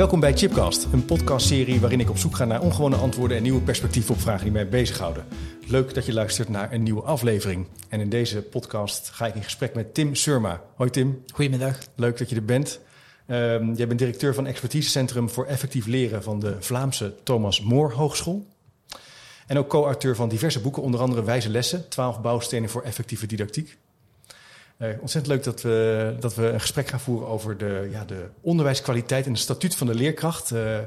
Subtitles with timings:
[0.00, 3.60] Welkom bij Chipcast, een podcastserie waarin ik op zoek ga naar ongewone antwoorden en nieuwe
[3.60, 5.24] perspectieven op vragen die mij bezighouden.
[5.66, 7.66] Leuk dat je luistert naar een nieuwe aflevering.
[7.88, 10.62] En in deze podcast ga ik in gesprek met Tim Surma.
[10.76, 11.22] Hoi Tim.
[11.34, 11.78] Goedemiddag.
[11.96, 12.80] Leuk dat je er bent.
[13.26, 18.46] Um, jij bent directeur van Expertisecentrum voor Effectief Leren van de Vlaamse Thomas More Hogeschool.
[19.46, 23.78] En ook co-auteur van diverse boeken, onder andere Wijze Lessen, 12 bouwstenen voor effectieve didactiek.
[24.82, 28.26] Uh, ontzettend leuk dat we, dat we een gesprek gaan voeren over de, ja, de
[28.40, 30.50] onderwijskwaliteit en het statuut van de leerkracht.
[30.50, 30.78] Uh,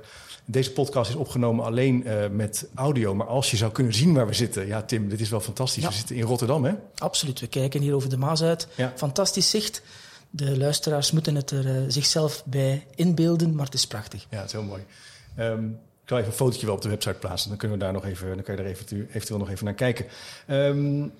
[0.46, 4.28] deze podcast is opgenomen alleen uh, met audio, maar als je zou kunnen zien waar
[4.28, 4.68] we zitten.
[4.68, 5.84] Ja, Tim, dit is wel fantastisch.
[5.84, 5.90] Ja.
[5.90, 6.74] We zitten in Rotterdam, hè?
[6.98, 7.40] Absoluut.
[7.40, 8.68] We kijken hier over de Maas uit.
[8.76, 8.94] Ja.
[8.96, 9.82] Fantastisch zicht.
[10.30, 14.26] De luisteraars moeten het er zichzelf bij inbeelden, maar het is prachtig.
[14.30, 14.84] Ja, het is heel mooi.
[15.40, 17.50] Um, ik zal even een fotootje wel op de website plaatsen.
[17.50, 19.74] Dan kunnen we daar nog even, dan kan je er eventueel, eventueel nog even naar
[19.74, 20.06] kijken.
[20.48, 21.12] Um,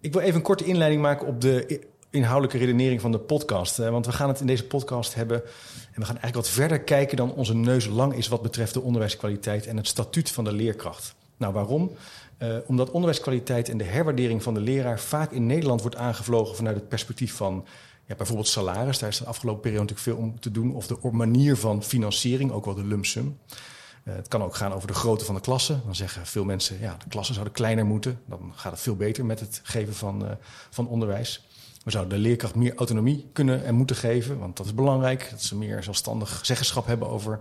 [0.00, 3.76] ik wil even een korte inleiding maken op de inhoudelijke redenering van de podcast.
[3.76, 5.42] Want we gaan het in deze podcast hebben.
[5.92, 8.82] En we gaan eigenlijk wat verder kijken dan onze neus lang is wat betreft de
[8.82, 11.14] onderwijskwaliteit en het statuut van de leerkracht.
[11.36, 11.90] Nou, waarom?
[12.42, 16.76] Uh, omdat onderwijskwaliteit en de herwaardering van de leraar vaak in Nederland wordt aangevlogen vanuit
[16.76, 17.64] het perspectief van
[18.06, 18.98] ja, bijvoorbeeld salaris.
[18.98, 20.74] Daar is de afgelopen periode natuurlijk veel om te doen.
[20.74, 23.38] Of de manier van financiering, ook wel de lump sum.
[24.04, 25.82] Uh, het kan ook gaan over de grootte van de klassen.
[25.84, 28.20] Dan zeggen veel mensen, ja, de klassen zouden kleiner moeten.
[28.26, 30.30] Dan gaat het veel beter met het geven van, uh,
[30.70, 31.47] van onderwijs.
[31.84, 35.28] We zouden de leerkracht meer autonomie kunnen en moeten geven, want dat is belangrijk.
[35.30, 37.38] Dat ze meer zelfstandig zeggenschap hebben over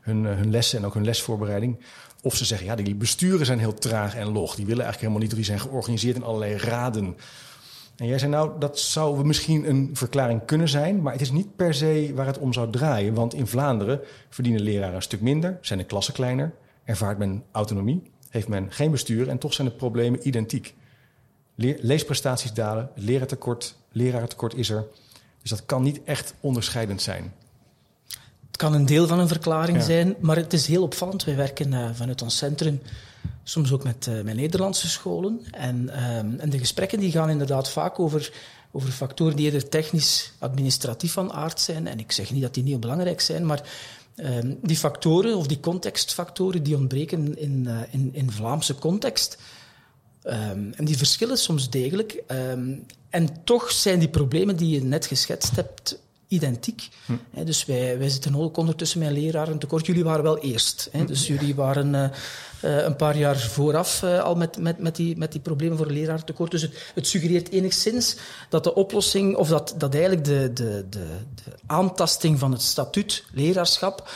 [0.00, 1.78] hun, uh, hun lessen en ook hun lesvoorbereiding.
[2.22, 4.54] Of ze zeggen, ja, die besturen zijn heel traag en log.
[4.54, 7.16] Die willen eigenlijk helemaal niet, die zijn georganiseerd in allerlei raden.
[7.96, 11.56] En jij zei nou, dat zou misschien een verklaring kunnen zijn, maar het is niet
[11.56, 13.14] per se waar het om zou draaien.
[13.14, 18.02] Want in Vlaanderen verdienen leraren een stuk minder, zijn de klassen kleiner, ervaart men autonomie,
[18.30, 20.74] heeft men geen bestuur en toch zijn de problemen identiek.
[21.58, 24.84] Le leesprestaties dalen, leraartekort, lerarentekort is er.
[25.42, 27.32] Dus dat kan niet echt onderscheidend zijn.
[28.46, 29.84] Het kan een deel van een verklaring ja.
[29.84, 31.24] zijn, maar het is heel opvallend.
[31.24, 32.80] Wij werken uh, vanuit ons centrum
[33.42, 35.40] soms ook met, uh, met Nederlandse scholen.
[35.50, 38.32] En, uh, en de gesprekken die gaan inderdaad vaak over,
[38.70, 41.86] over factoren die eerder technisch-administratief van aard zijn.
[41.86, 43.62] En ik zeg niet dat die niet belangrijk zijn, maar
[44.16, 49.38] ehm, die factoren of die contextfactoren die ontbreken in, uh, in, in Vlaamse context.
[50.26, 52.22] Um, en die verschillen soms degelijk.
[52.28, 55.98] Um, en toch zijn die problemen die je net geschetst hebt
[56.28, 56.88] identiek.
[57.06, 57.12] Hm.
[57.30, 59.86] He, dus wij, wij zitten ook ondertussen met leraren tekort.
[59.86, 60.88] Jullie waren wel eerst.
[60.92, 62.02] He, dus jullie waren uh,
[62.64, 65.90] uh, een paar jaar vooraf uh, al met, met, met, die, met die problemen voor
[65.90, 66.50] leraartekort.
[66.50, 68.16] Dus het, het suggereert enigszins
[68.48, 73.24] dat de oplossing, of dat, dat eigenlijk de, de, de, de aantasting van het statuut
[73.32, 74.08] leraarschap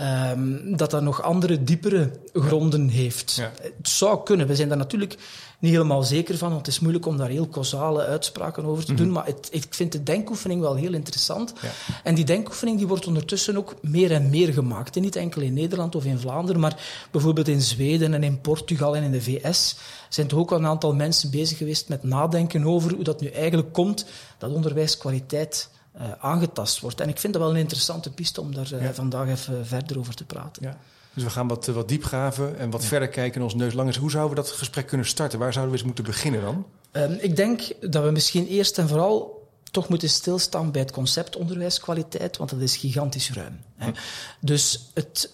[0.00, 3.34] Um, dat dat nog andere, diepere gronden heeft.
[3.34, 3.52] Ja.
[3.62, 4.46] Het zou kunnen.
[4.46, 5.16] We zijn daar natuurlijk
[5.58, 8.92] niet helemaal zeker van, want het is moeilijk om daar heel causale uitspraken over te
[8.92, 9.02] Mhm.
[9.02, 9.12] doen.
[9.12, 11.52] Maar het, ik vind de denkoefening wel heel interessant.
[11.62, 11.68] Ja.
[12.04, 14.96] En die denkoefening die wordt ondertussen ook meer en meer gemaakt.
[14.96, 18.96] En niet enkel in Nederland of in Vlaanderen, maar bijvoorbeeld in Zweden en in Portugal
[18.96, 19.76] en in de VS
[20.08, 23.28] zijn toch ook al een aantal mensen bezig geweest met nadenken over hoe dat nu
[23.28, 24.06] eigenlijk komt
[24.38, 27.00] dat onderwijskwaliteit uh, aangetast wordt.
[27.00, 28.94] En ik vind dat wel een interessante piste om daar uh, Ja.
[28.94, 30.62] vandaag even verder over te praten.
[30.62, 30.78] Ja.
[31.14, 33.72] Dus we gaan wat, uh, wat diep graven en wat verder kijken in ons neus
[33.72, 33.96] lang is.
[33.96, 35.38] Hoe zouden we dat gesprek kunnen starten?
[35.38, 36.66] Waar zouden we eens moeten beginnen dan?
[36.92, 41.36] Um, ik denk dat we misschien eerst en vooral toch moeten stilstaan bij het concept
[41.36, 43.60] onderwijskwaliteit, want dat is gigantisch ruim.
[43.76, 43.86] Hè.
[43.86, 43.92] Hm.
[44.40, 45.30] Dus het,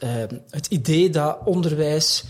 [0.51, 2.25] het idee dat onderwijs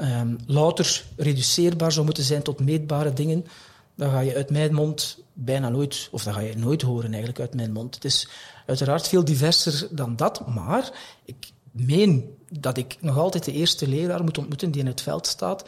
[0.00, 3.46] um, louter reduceerbaar zou moeten zijn tot meetbare dingen,
[3.94, 7.40] dan ga je uit mijn mond bijna nooit, of dat ga je nooit horen eigenlijk
[7.40, 7.94] uit mijn mond.
[7.94, 8.28] Het is
[8.66, 10.92] uiteraard veel diverser dan dat, maar
[11.24, 15.26] ik meen dat ik nog altijd de eerste leraar moet ontmoeten die in het veld
[15.26, 15.64] staat,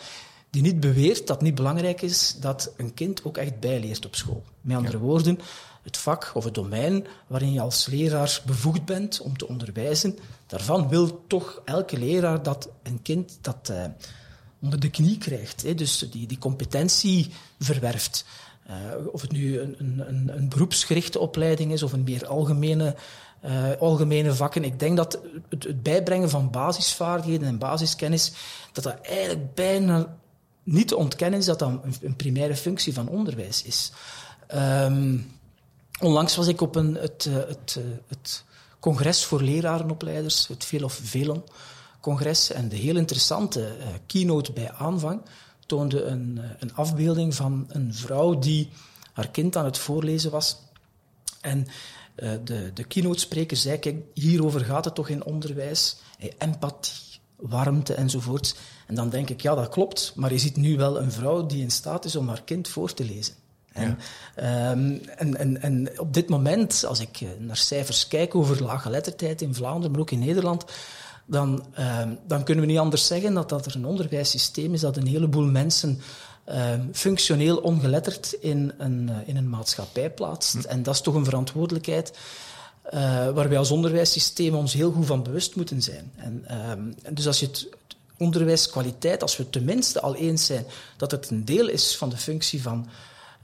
[0.51, 4.15] die niet beweert dat het niet belangrijk is dat een kind ook echt bijleert op
[4.15, 4.43] school.
[4.61, 5.03] Met andere ja.
[5.03, 5.39] woorden,
[5.83, 10.89] het vak of het domein waarin je als leraar bevoegd bent om te onderwijzen, daarvan
[10.89, 13.85] wil toch elke leraar dat een kind dat uh,
[14.61, 15.63] onder de knie krijgt.
[15.63, 18.25] Hè, dus die, die competentie verwerft.
[18.71, 22.97] Uh, of het nu een, een, een, beroepsgerichte opleiding is of een meer algemene,
[23.45, 24.65] uh, algemene vakken.
[24.65, 28.33] Ik denk dat het, het, bijbrengen van basisvaardigheden en basiskennis,
[28.73, 30.17] dat dat eigenlijk bijna
[30.63, 33.93] niet te ontkennen is dat dat een, primaire functie van onderwijs is.
[34.55, 35.33] Um,
[36.01, 37.79] onlangs was ik op een, het, uh, het,
[38.09, 38.45] het
[38.81, 41.43] congres voor lerarenopleiders, het Veel of Velon
[42.01, 43.77] congres, en de heel interessante
[44.07, 45.21] keynote bij aanvang
[45.67, 48.69] toonde een, een, afbeelding van een vrouw die
[49.13, 50.57] haar kind aan het voorlezen was.
[51.41, 51.67] En
[52.17, 55.97] uh, de, de keynote-spreker zei, kijk, hierover gaat het toch in onderwijs.
[56.19, 58.57] Hey, empathie, warmte enzovoort.
[58.87, 61.63] En dan denk ik, ja, dat klopt, maar je ziet nu wel een vrouw die
[61.63, 63.35] in staat is om haar kind voor te lezen.
[63.73, 63.99] En,
[64.35, 69.55] ehm, en, en, en, op dit moment, als ik naar cijfers kijk over laaggeletterdheid in
[69.55, 70.65] Vlaanderen, maar ook in Nederland,
[71.27, 74.97] dan, ehm, dan kunnen we niet anders zeggen dat, dat er een onderwijssysteem is dat
[74.97, 76.01] een heleboel mensen
[76.45, 80.53] ehm, functioneel ongeletterd in een, uh, in een maatschappij plaatst.
[80.53, 80.69] Hm.
[80.69, 82.13] En dat is toch een verantwoordelijkheid
[82.87, 86.13] uh, waar wij als onderwijssysteem ons heel goed van bewust moeten zijn.
[86.17, 87.69] En, um, dus als je het
[88.19, 90.67] onderwijskwaliteit, als we tenminste al eens zijn
[90.97, 92.89] dat het een deel is van de functie van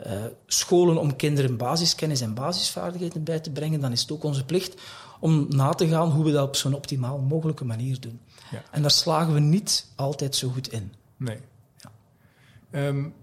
[0.06, 0.12] uh,
[0.46, 4.74] scholen om kinderen basiskennis en basisvaardigheden bij te brengen, dan is het ook onze plicht
[5.20, 8.20] om na te gaan hoe we dat op zo'n optimaal mogelijke manier doen.
[8.50, 8.62] Ja.
[8.70, 10.92] En daar slagen we niet altijd zo goed in.
[11.16, 11.38] Nee.
[11.76, 11.90] Ja.
[12.86, 13.14] Um,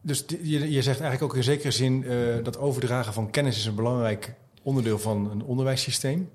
[0.00, 3.66] dus je, je, zegt eigenlijk ook in zekere zin uh, dat overdragen van kennis is
[3.66, 6.30] een belangrijk onderdeel van een onderwijssysteem.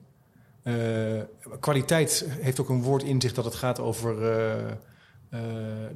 [0.63, 1.21] Uh,
[1.59, 4.15] kwaliteit heeft ook een woord in zich dat het gaat over
[5.33, 5.47] uh, uh,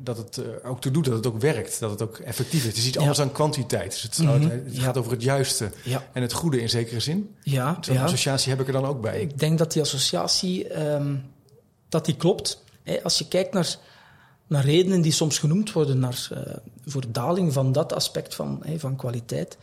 [0.03, 2.67] dat het er ook toe doet, dat het ook werkt, dat het ook effectief is.
[2.67, 2.99] Het is iets ja.
[2.99, 3.91] anders dan kwantiteit.
[3.91, 4.49] Dus het, mm -hmm.
[4.49, 4.99] het gaat ja.
[4.99, 6.07] over het juiste ja.
[6.13, 7.35] en het goede in zekere zin.
[7.41, 9.21] Ja, Zo'n associatie heb ik er dan ook bij.
[9.21, 11.31] Ik denk dat die associatie um,
[11.89, 12.63] dat die klopt.
[13.03, 13.75] Als je kijkt naar,
[14.47, 16.39] naar redenen die soms genoemd worden naar, uh,
[16.85, 19.57] voor daling van dat aspect van, van kwaliteit,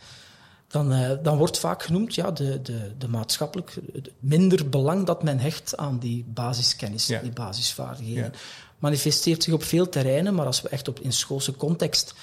[0.67, 3.77] dan, uh, dan wordt vaak genoemd ja, de, de, de maatschappelijk
[4.19, 8.33] minder belang dat men hecht aan die basiskennis, die basisvaardigheden
[8.79, 12.13] manifesteert zich op veel terreinen, maar als we echt op in schoolse context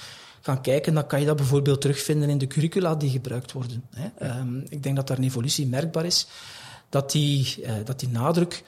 [0.41, 3.85] gaan kijken, dan kan je dat bijvoorbeeld terugvinden in de curricula die gebruikt worden.
[3.91, 4.39] Hè.
[4.39, 6.27] Um, ik denk dat daar een evolutie merkbaar is,
[6.89, 8.63] dat die, uh, dat die nadruk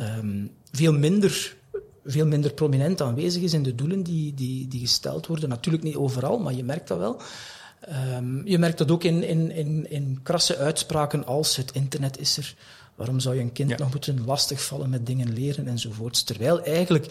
[0.00, 1.58] um, veel minder
[2.04, 5.48] veel minder prominent aanwezig is in de doelen die, die, die gesteld worden.
[5.48, 7.20] Natuurlijk niet overal, maar je merkt dat wel.
[8.16, 12.36] Um, je merkt dat ook in, in, in, in krasse uitspraken als het internet is
[12.36, 12.54] er,
[13.00, 13.78] Waarom zou je een kind ja.
[13.78, 16.22] nog moeten lastigvallen met dingen leren enzovoorts?
[16.22, 17.06] Terwijl eigenlijk,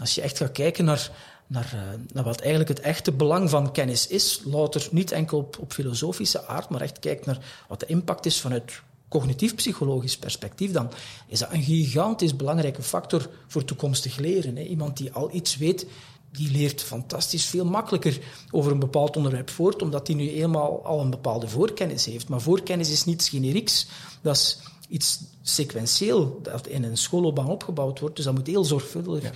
[0.00, 1.10] als je echt gaat kijken naar,
[1.46, 1.80] naar, uh,
[2.12, 6.46] naar wat eigenlijk het echte belang van kennis is, louter niet enkel op, op filosofische
[6.46, 7.38] aard, maar echt kijkt naar
[7.68, 10.90] wat de impact is vanuit cognitief-psychologisch perspectief, dan
[11.26, 14.56] is dat een gigantisch belangrijke factor voor toekomstig leren.
[14.56, 14.62] Hè.
[14.62, 15.86] Iemand die al iets weet,
[16.32, 18.18] die leert fantastisch veel makkelijker
[18.50, 22.28] over een bepaald onderwerp voort, omdat hij nu eenmaal al een bepaalde voorkennis heeft.
[22.28, 23.86] Maar voorkennis is niets generieks.
[24.20, 24.58] Dat is
[24.90, 28.16] iets sequentieel dat in een schoolloopbaan opgebouwd wordt.
[28.16, 29.30] Dus dat moet heel zorgvuldig ja.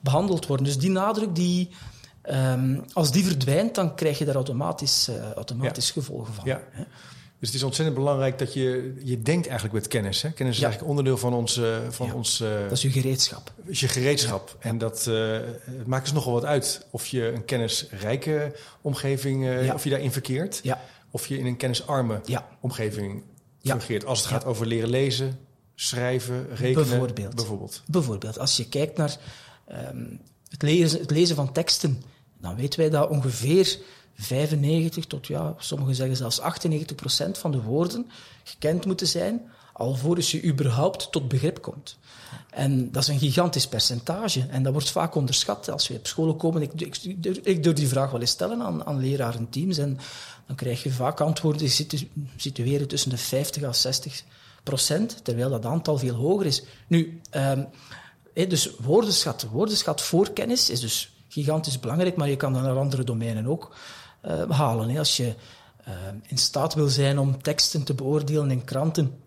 [0.00, 0.66] behandeld worden.
[0.66, 1.68] Dus die nadruk, die,
[2.30, 5.92] um, als die verdwijnt, dan krijg je daar automatisch, uh, automatisch ja.
[5.92, 6.44] gevolgen van.
[6.44, 6.62] Ja.
[7.40, 10.22] Dus het is ontzettend belangrijk dat je, je denkt eigenlijk met kennis.
[10.22, 10.30] Hè?
[10.30, 11.56] Kennis is eigenlijk onderdeel van ons...
[11.56, 13.52] Uh, van ons uh, dat is je gereedschap.
[13.64, 14.56] Is je gereedschap.
[14.58, 15.38] En dat uh,
[15.86, 16.86] maakt dus nogal wat uit.
[16.90, 20.62] Of je een kennisrijke omgeving, of je daarin verkeert.
[21.10, 22.20] Of je in een kennisarme
[22.60, 23.22] omgeving
[23.62, 24.04] fungeert.
[24.04, 25.38] Als het gaat over leren lezen,
[25.74, 26.88] schrijven, rekenen.
[26.88, 27.34] Bijvoorbeeld.
[27.34, 27.82] Bijvoorbeeld.
[27.86, 28.38] Bijvoorbeeld.
[28.38, 29.16] Als je kijkt naar
[29.92, 32.02] um, het, lezen, het lezen van teksten,
[32.40, 33.78] dan weten wij dat ongeveer
[34.14, 38.10] 95 tot, ja, sommigen zeggen zelfs 98 procent van de woorden
[38.44, 41.98] gekend moeten zijn, alvorens je überhaupt tot begrip komt.
[42.50, 44.46] En dat is een gigantisch percentage.
[44.50, 45.70] En dat wordt vaak onderschat.
[45.70, 46.96] Als we op scholen komen, ik, ik,
[47.42, 49.78] ik durf die vraag wel eens stellen aan, aan leraren teams.
[49.78, 49.98] En
[50.46, 54.22] dan krijg je vaak antwoorden die situ situeren tussen de 50 à 60
[54.62, 56.62] procent, terwijl dat aantal veel hoger is.
[56.86, 57.66] Nu, um,
[58.34, 63.46] dus woordenschat, woordenschat voorkennis is dus gigantisch belangrijk, maar je kan dat naar andere domeinen
[63.46, 63.76] ook
[64.24, 64.98] uh, halen.
[64.98, 65.34] Als je
[65.88, 65.94] uh,
[66.26, 69.20] in staat wil zijn om teksten te beoordelen in kranten,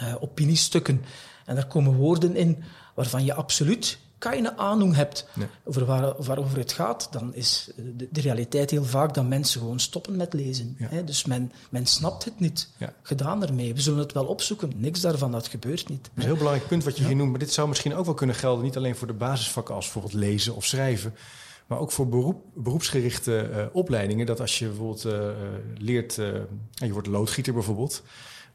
[0.00, 1.04] uh, opiniestukken,
[1.44, 2.62] en daar komen woorden in
[2.94, 5.48] waarvan je absoluut keine aandoen hebt nee.
[5.64, 9.80] over waar, waarover het gaat, dan is de, de, realiteit heel vaak dat mensen gewoon
[9.80, 10.76] stoppen met lezen.
[10.78, 10.86] Ja.
[10.88, 11.04] Hè?
[11.04, 12.70] Dus men, men snapt het niet.
[12.76, 12.94] Ja.
[13.02, 13.74] Gedaan ermee.
[13.74, 14.72] We zullen het wel opzoeken.
[14.76, 16.02] Niks daarvan, dat gebeurt niet.
[16.02, 17.08] Dat is een heel belangrijk punt wat je ja.
[17.08, 17.30] hier noemt.
[17.30, 20.14] Maar dit zou misschien ook wel kunnen gelden, niet alleen voor de basisvakken als bijvoorbeeld
[20.14, 21.14] lezen of schrijven,
[21.66, 24.26] maar ook voor beroep, beroepsgerichte uh, opleidingen.
[24.26, 25.28] Dat als je bijvoorbeeld uh,
[25.74, 26.26] leert, uh,
[26.72, 28.02] je wordt loodgieter bijvoorbeeld,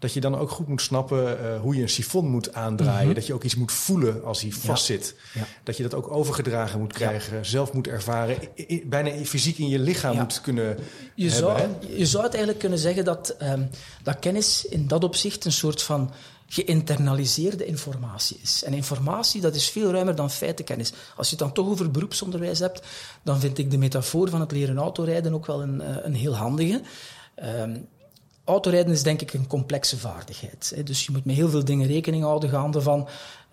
[0.01, 2.99] dat je dan ook goed moet snappen uh, hoe je een sifon moet aandraaien.
[2.99, 3.13] Mm -hmm.
[3.13, 5.15] Dat je ook iets moet voelen als hij vastzit.
[5.33, 5.41] Ja.
[5.41, 5.47] Ja.
[5.63, 7.43] Dat je dat ook overgedragen moet krijgen, ja.
[7.43, 10.77] zelf moet ervaren, I bijna fysiek in je lichaam moet kunnen
[11.15, 11.49] je hebben.
[11.49, 13.69] Zou, je zou het eigenlijk kunnen zeggen dat, um,
[14.03, 16.11] dat kennis in dat opzicht een soort van
[16.47, 18.63] geïnternaliseerde informatie is.
[18.63, 20.93] En informatie, dat is veel ruimer dan feitenkennis.
[21.15, 22.81] Als je het dan toch over beroepsonderwijs hebt,
[23.23, 26.81] dan vind ik de metafoor van het leren autorijden ook wel een, een heel handige.
[27.43, 27.87] Um,
[28.43, 30.81] autorijden is denk ik een complexe vaardigheid.
[30.85, 33.07] Dus je moet met heel veel dingen rekening houden, gaande van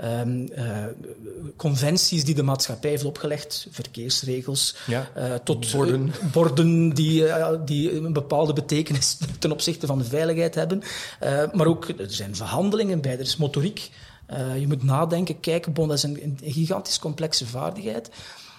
[0.04, 0.84] um, uh,
[1.56, 7.24] conventies die de maatschappij heeft opgelegd, verkeersregels, ja, uh, tot borden, uh, borden die,
[7.64, 10.82] die een bepaalde betekenis ten opzichte van de veiligheid hebben.
[11.52, 13.90] maar ook, er zijn verhandelingen bij, er is motoriek.
[14.58, 18.10] je moet nadenken, kijken, bon, dat is een, een gigantisch complexe vaardigheid.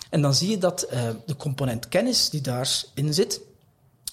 [0.10, 0.88] En dan zie je dat
[1.26, 3.42] de component kennis die daarin zit,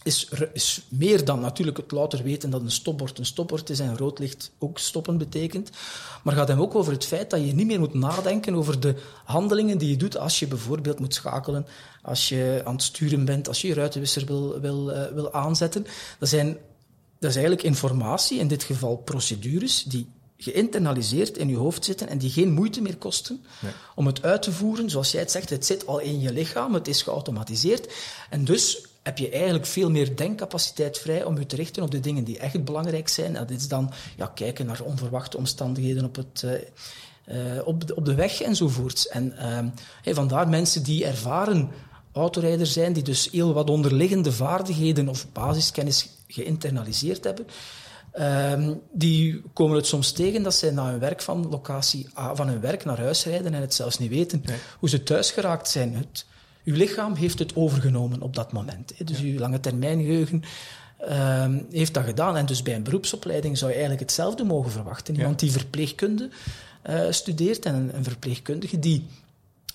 [0.07, 3.99] is, is meer dan natuurlijk het louter weten dat een stopbord een stopbord is en
[3.99, 5.71] rood licht ook stoppen betekent.
[6.23, 8.95] Maar gaat hem ook over het feit dat je niet meer moet nadenken over de
[9.25, 11.67] handelingen die je doet als je bijvoorbeeld moet schakelen,
[12.03, 15.87] als je aan het sturen bent, als je je ruitenwisser wil, wil, uh, wil aanzetten.
[16.19, 16.57] Dat, zijn,
[17.19, 20.07] dat is eigenlijk informatie, in dit geval procedures, die
[20.39, 23.73] geïnternaliseerd in je hoofd zitten en die geen moeite meer kosten nee.
[23.95, 24.91] om het uit te voeren.
[24.91, 27.93] Zoals jij het zegt, het zit al in je lichaam, het is geautomatiseerd.
[28.31, 32.01] En dus heb je eigenlijk veel meer denkcapaciteit vrij om je te richten op de
[32.01, 33.33] dingen die echt belangrijk zijn.
[33.33, 36.45] Dat is dan ja, kijken naar onverwachte omstandigheden op, het,
[37.29, 39.09] uh, op, de, op de weg enzovoorts.
[39.09, 39.35] En
[40.05, 41.71] uh, vandaar mensen die ervaren
[42.13, 47.47] autorijder zijn, die dus heel wat onderliggende vaardigheden of basiskennis geïnternaliseerd hebben,
[48.15, 52.49] uh, die komen het soms tegen dat zij na hun werk van locatie A, van
[52.49, 54.57] hun werk naar huis rijden en het zelfs niet weten nee.
[54.79, 55.95] hoe ze thuis geraakt zijn.
[55.95, 56.27] Het,
[56.66, 59.06] uw lichaam heeft het overgenomen op dat moment.
[59.06, 60.42] Dus uw lange termijn geheugen
[61.08, 62.37] uh, heeft dat gedaan.
[62.37, 65.16] En dus bij een beroepsopleiding zou je eigenlijk hetzelfde mogen verwachten.
[65.16, 66.30] Iemand die verpleegkunde
[66.90, 69.06] uh, studeert en een, een verpleegkundige die,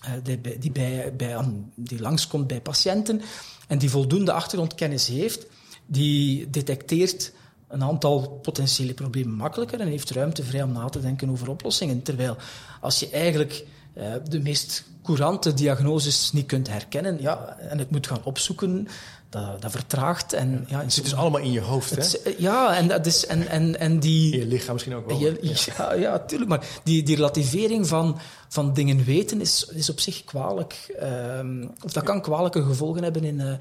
[0.05, 1.37] uh, die, die, bij, bij,
[1.75, 3.21] die langskomt bij patiënten
[3.67, 5.45] en die voldoende achtergrondkennis heeft,
[5.85, 7.31] die detecteert
[7.67, 12.01] een aantal potentiële problemen makkelijker en heeft ruimte vrij om na te denken over oplossingen.
[12.01, 12.37] Terwijl
[12.81, 13.65] als je eigenlijk
[13.97, 18.87] uh, de meest courante diagnoses niet kunt herkennen ja, en het moet gaan opzoeken,
[19.29, 20.33] dat, dat vertraagt.
[20.33, 22.33] En, ja, het zit dus allemaal in je hoofd, het, hè?
[22.37, 24.33] Ja, en, dat is, en, en, en die...
[24.33, 25.19] In je lichaam misschien ook wel.
[25.19, 25.39] Je,
[25.77, 26.49] ja, ja, tuurlijk.
[26.49, 30.95] Maar die, die relativering van, van dingen weten is, is op zich kwalijk.
[31.37, 33.39] Um, of dat kan kwalijke gevolgen hebben in...
[33.39, 33.53] Uh,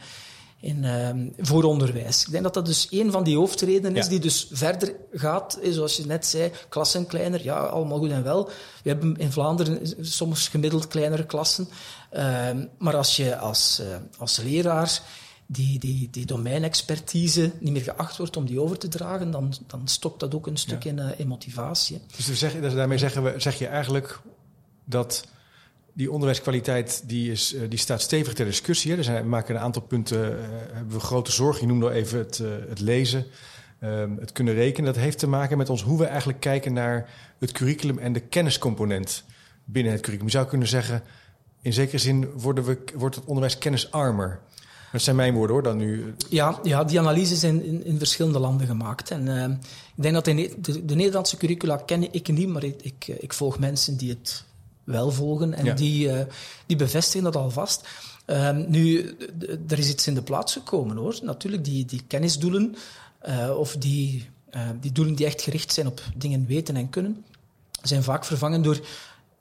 [0.60, 2.24] in, um, voor onderwijs.
[2.24, 4.10] Ik denk dat dat dus een van die hoofdredenen is ja.
[4.10, 8.50] die dus verder gaat, zoals je net zei, klassen kleiner, ja, allemaal goed en wel.
[8.82, 11.68] We hebben in Vlaanderen soms gemiddeld kleinere klassen,
[12.16, 13.86] um, maar als je als, uh,
[14.18, 15.02] als leraar
[15.46, 19.88] die, die, die domeinexpertise niet meer geacht wordt om die over te dragen, dan, dan
[19.88, 20.90] stokt dat ook een stuk ja.
[20.90, 22.00] in, uh, in motivatie.
[22.16, 24.20] Dus, zeg, dus daarmee zeggen we, zeg je eigenlijk
[24.84, 25.24] dat
[25.92, 28.96] die onderwijskwaliteit die is, die staat stevig ter discussie.
[28.96, 30.36] Er zijn, maken een aantal punten, uh,
[30.72, 31.60] hebben we grote zorg.
[31.60, 33.26] Je noemde al even het, uh, het lezen,
[33.82, 34.92] um, het kunnen rekenen.
[34.92, 38.20] Dat heeft te maken met ons hoe we eigenlijk kijken naar het curriculum en de
[38.20, 39.24] kenniscomponent
[39.64, 40.32] binnen het curriculum.
[40.32, 41.02] Je zou kunnen zeggen,
[41.62, 44.40] in zekere zin worden we, wordt het onderwijs kennisarmer.
[44.92, 46.14] Dat zijn mijn woorden hoor, dan nu.
[46.28, 49.10] Ja, ja die analyses zijn in, in verschillende landen gemaakt.
[49.10, 49.44] En uh,
[49.96, 53.58] ik denk dat de, de, de, Nederlandse curricula ken ik niet, maar ik, ik volg
[53.58, 54.44] mensen die het
[54.90, 55.74] wel volgen en ja.
[55.74, 56.20] die, uh,
[56.66, 57.88] die bevestigen dat alvast.
[58.26, 59.16] Uh, nu,
[59.68, 61.18] er is iets in de plaats gekomen hoor.
[61.22, 62.76] Natuurlijk, die, die kennisdoelen
[63.28, 67.24] uh, of die, uh, die doelen die echt gericht zijn op dingen weten en kunnen,
[67.82, 68.80] zijn vaak vervangen door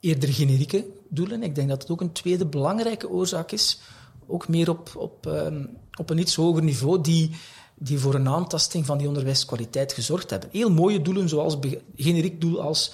[0.00, 1.42] eerder generieke doelen.
[1.42, 3.80] Ik denk dat het ook een tweede belangrijke oorzaak is,
[4.26, 7.30] ook meer op, op, um, op een iets hoger niveau, die
[7.82, 10.48] die voor een aantasting van die onderwijskwaliteit gezorgd hebben.
[10.52, 11.56] Heel mooie doelen, zoals
[11.96, 12.92] generiek doel als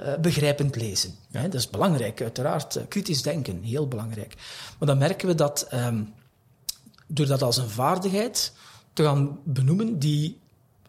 [0.00, 1.14] uh, begrijpend lezen.
[1.30, 1.42] Ja.
[1.42, 2.76] dat is belangrijk, uiteraard.
[2.76, 4.34] Uh, kritisch denken, heel belangrijk.
[4.78, 6.14] Maar dan merken we dat, um,
[7.06, 8.52] door dat als een vaardigheid
[8.92, 10.38] te gaan benoemen die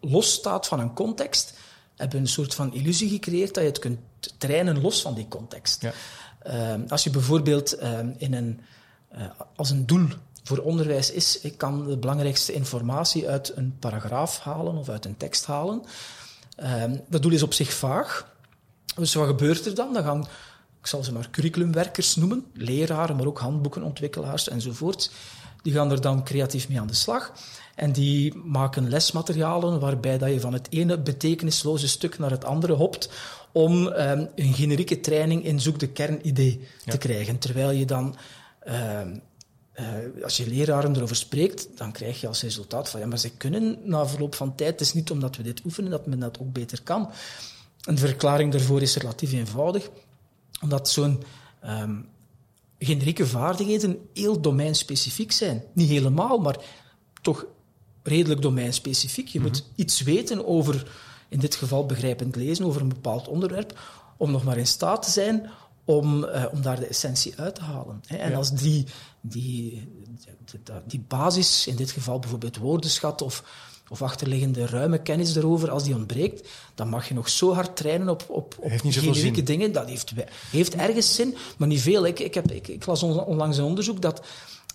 [0.00, 1.54] losstaat van een context,
[1.96, 3.98] hebben we een soort van illusie gecreëerd dat je het kunt
[4.38, 5.82] trainen los van die context.
[5.82, 5.92] Ja.
[6.46, 7.78] Uh, als je bijvoorbeeld
[8.16, 8.60] in een,
[9.14, 9.22] uh,
[9.56, 10.06] als een doel
[10.42, 15.16] voor onderwijs is, ik kan de belangrijkste informatie uit een paragraaf halen of uit een
[15.16, 15.82] tekst halen.
[16.82, 18.32] Um, dat doel is op zich vaag.
[18.94, 19.92] Dus wat gebeurt er dan?
[19.92, 20.20] Dan gaan,
[20.80, 25.10] ik zal ze maar curriculumwerkers noemen, leraren, maar ook handboekenontwikkelaars enzovoort.
[25.62, 27.32] Die gaan er dan creatief mee aan de slag.
[27.74, 32.72] En die maken lesmaterialen waarbij dat je van het ene betekenisloze stuk naar het andere
[32.72, 33.10] hopt
[33.52, 36.90] om um, een generieke training in zoek de kernidee ja.
[36.90, 37.38] te krijgen.
[37.38, 38.16] Terwijl je dan
[38.68, 39.22] um,
[39.80, 43.30] uh, als je leraren erover spreekt, dan krijg je als resultaat van ja, maar ze
[43.36, 44.70] kunnen na verloop van tijd.
[44.70, 47.10] Het is niet omdat we dit oefenen dat men dat ook beter kan.
[47.84, 49.90] En de verklaring daarvoor is relatief eenvoudig,
[50.60, 51.22] omdat zo'n
[51.64, 52.08] um,
[52.78, 55.62] generieke vaardigheden heel domeinspecifiek zijn.
[55.72, 56.56] Niet helemaal, maar
[57.22, 57.46] toch
[58.02, 59.28] redelijk domeinspecifiek.
[59.28, 59.54] Je mm -hmm.
[59.54, 60.90] moet iets weten over,
[61.28, 63.80] in dit geval begrijpend lezen, over een bepaald onderwerp,
[64.16, 65.50] om nog maar in staat te zijn
[65.96, 68.02] om, uh, om daar de essentie uit te halen.
[68.06, 68.16] Hè.
[68.16, 68.36] En ja.
[68.36, 68.86] als die,
[69.20, 69.88] die,
[70.44, 73.44] die, die, basis, in dit geval bijvoorbeeld woordenschat of,
[73.88, 78.08] of achterliggende ruime kennis erover, als die ontbreekt, dan mag je nog zo hard trainen
[78.08, 79.72] op, op, op generieke dingen.
[79.72, 80.12] Dat heeft,
[80.50, 82.06] heeft ergens zin, maar niet veel.
[82.06, 84.22] Ik, ik, heb, ik, ik las onlangs een onderzoek dat,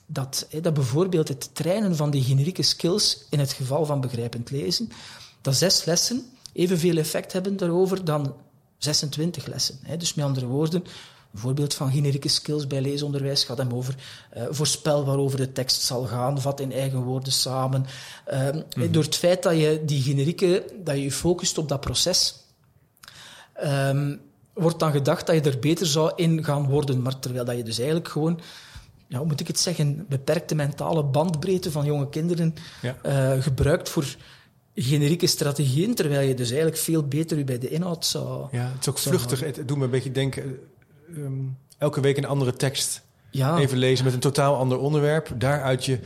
[0.05, 4.89] dat, dat bijvoorbeeld het trainen van die generieke skills, in het geval van begrijpend lezen,
[5.41, 8.35] dat zes lessen evenveel effect hebben daarover dan
[8.77, 9.79] 26 lessen.
[9.81, 9.97] Hè.
[9.97, 10.83] Dus met andere woorden,
[11.33, 13.95] voorbeeld van generieke skills bij leesonderwijs gaat hem over
[14.37, 17.85] uh, voorspel waarover de tekst zal gaan, vat in eigen woorden samen.
[18.33, 22.35] Uh, Door het feit dat je die generieke, dat je je focust op dat proces,
[23.63, 24.21] um,
[24.53, 27.63] wordt dan gedacht dat je er beter zou in gaan worden, maar terwijl dat je
[27.63, 28.39] dus eigenlijk gewoon
[29.07, 32.95] ja, hoe moet ik het zeggen, beperkte mentale bandbreedte van jonge kinderen ja.
[33.05, 34.15] uh, gebruikt voor
[34.75, 38.47] generieke strategieën, terwijl je dus eigenlijk veel beter bij de inhoud zou...
[38.51, 39.39] Ja, het is ook vluchtig.
[39.39, 40.59] Het doet me een beetje denken...
[41.17, 43.01] Um, elke week een andere tekst
[43.31, 43.57] ja.
[43.57, 45.29] even lezen met een totaal ander onderwerp.
[45.35, 45.99] Daaruit je...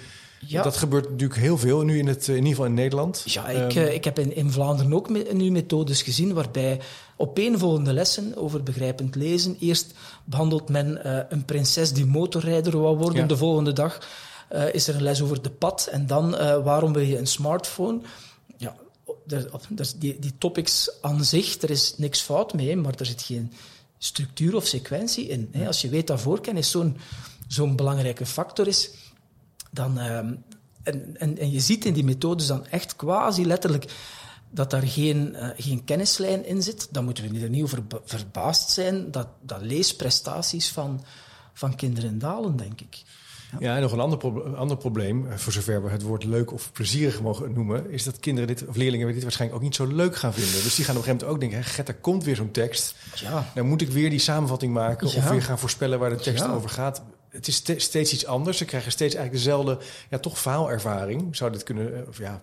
[0.46, 0.62] Ja.
[0.62, 3.24] Dat gebeurt natuurlijk heel veel, nu in, het, in ieder geval in Nederland.
[3.26, 6.80] Ja, ik, um, ik heb in, in Vlaanderen ook me, nu methodes gezien waarbij
[7.18, 9.58] opeenvolgende lessen over begrijpend lezen.
[9.60, 13.22] Eerst behandelt men uh, een prinses die motorrijder wou worden.
[13.22, 13.28] Ja.
[13.28, 14.08] De volgende dag
[14.52, 15.88] uh, is er een les over de pad.
[15.92, 18.02] En dan uh, waarom wil je een smartphone?
[19.98, 23.54] Die, die topics aan zich, er is niks fout mee, maar er zit geen
[23.98, 25.50] structuur of sequentie in.
[25.52, 25.68] Hè.
[25.68, 26.98] Als je weet dat voorkennis zo'n
[27.48, 28.90] zo'n belangrijke factor is,
[29.72, 30.00] dan...
[30.00, 30.34] Ehm,
[30.84, 33.92] en, en, en je ziet in die methodes dan echt quasi letterlijk
[34.50, 38.70] dat daar geen, uh, geen kennislijn in zit, dan moeten we er niet over verbaasd
[38.70, 41.04] zijn dat, dat leesprestaties van,
[41.54, 43.04] van kinderen dalen, denk ik.
[43.60, 46.54] Ja, en nog een ander, pro ander probleem, eh, voor zover we het woord leuk
[46.54, 49.86] of plezierig mogen noemen, is dat kinderen dit, of leerlingen dit waarschijnlijk ook niet zo
[49.86, 50.64] leuk gaan vinden.
[50.64, 52.96] Dus die gaan op een gegeven moment ook denken, Gert, er komt weer zo'n tekst.
[53.16, 53.52] Ja.
[53.56, 55.18] Dan moet ik weer die samenvatting maken ja.
[55.18, 56.52] of weer gaan voorspellen waar de tekst ja.
[56.52, 57.02] over gaat.
[57.30, 58.58] Het is steeds iets anders.
[58.58, 59.78] Ze krijgen steeds eigenlijk dezelfde,
[60.10, 61.36] ja, toch faalervaring.
[61.36, 62.42] Zou dit kunnen, eh, of ja,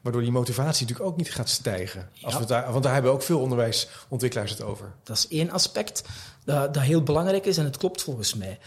[0.00, 2.08] Waardoor die motivatie natuurlijk ook niet gaat stijgen.
[2.22, 2.40] Als ja.
[2.40, 4.92] we daar, want daar hebben ook veel onderwijsontwikkelaars het over.
[5.02, 6.02] Dat is één aspect
[6.44, 8.58] dat, dat heel belangrijk is en het klopt volgens mij.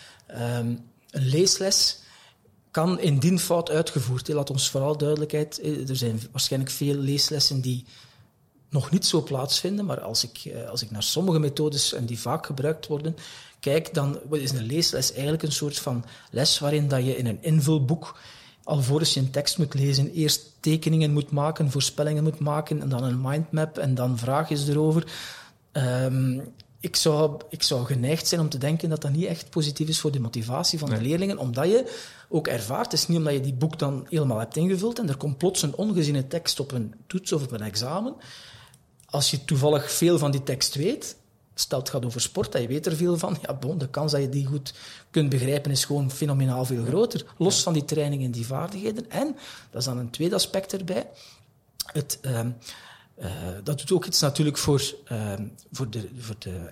[0.58, 1.98] Um, een leesles
[2.72, 4.27] kan indien fout uitgevoerd.
[4.27, 5.60] Laat ons vooral duidelijkheid.
[5.60, 7.86] Eh, er zijn waarschijnlijk veel leeslessen die
[8.70, 12.20] nog niet zo plaatsvinden, maar als ik, eh, als ik naar sommige methodes, en die
[12.20, 13.15] vaak gebruikt worden,
[13.60, 17.43] kijk, dan is een leesles eigenlijk een soort van les waarin dat je in een
[17.43, 18.15] invulboek
[18.63, 23.03] alvorens je een tekst moet lezen, eerst tekeningen moet maken, voorspellingen moet maken, en dan
[23.03, 25.03] een mindmap en dan vragen erover.
[25.72, 26.53] Um,
[26.84, 30.00] ik, zou, ik zou geneigd zijn om te denken dat dat niet echt positief is
[30.00, 30.98] voor de motivatie van nee.
[30.98, 31.96] de leerlingen, omdat je
[32.29, 35.18] ook ervaart, het is niet omdat je die boek dan helemaal hebt ingevuld en er
[35.18, 38.16] komt plots een ongeziene tekst op een toets of op een examen.
[39.05, 41.16] Als je toevallig veel van die tekst weet,
[41.53, 44.12] stel het gaat over sport, dat je weet er veel van, ja, bon, de kans
[44.12, 44.74] dat je die goed
[45.12, 47.25] kunt begrijpen is gewoon fenomenaal veel groter.
[47.38, 49.10] Los van die training en die vaardigheden.
[49.10, 49.36] En,
[49.72, 51.10] dat is dan een tweede aspect erbij,
[51.94, 52.40] het, uh,
[53.20, 53.31] uh,
[53.64, 55.34] dat doet ook iets natuurlijk voor, uh,
[55.72, 56.70] voor, de, voor de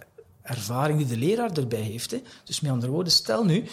[0.51, 2.11] ervaring die de leraar erbij heeft.
[2.11, 2.21] Hè.
[2.43, 3.63] Dus met andere woorden, stel nu,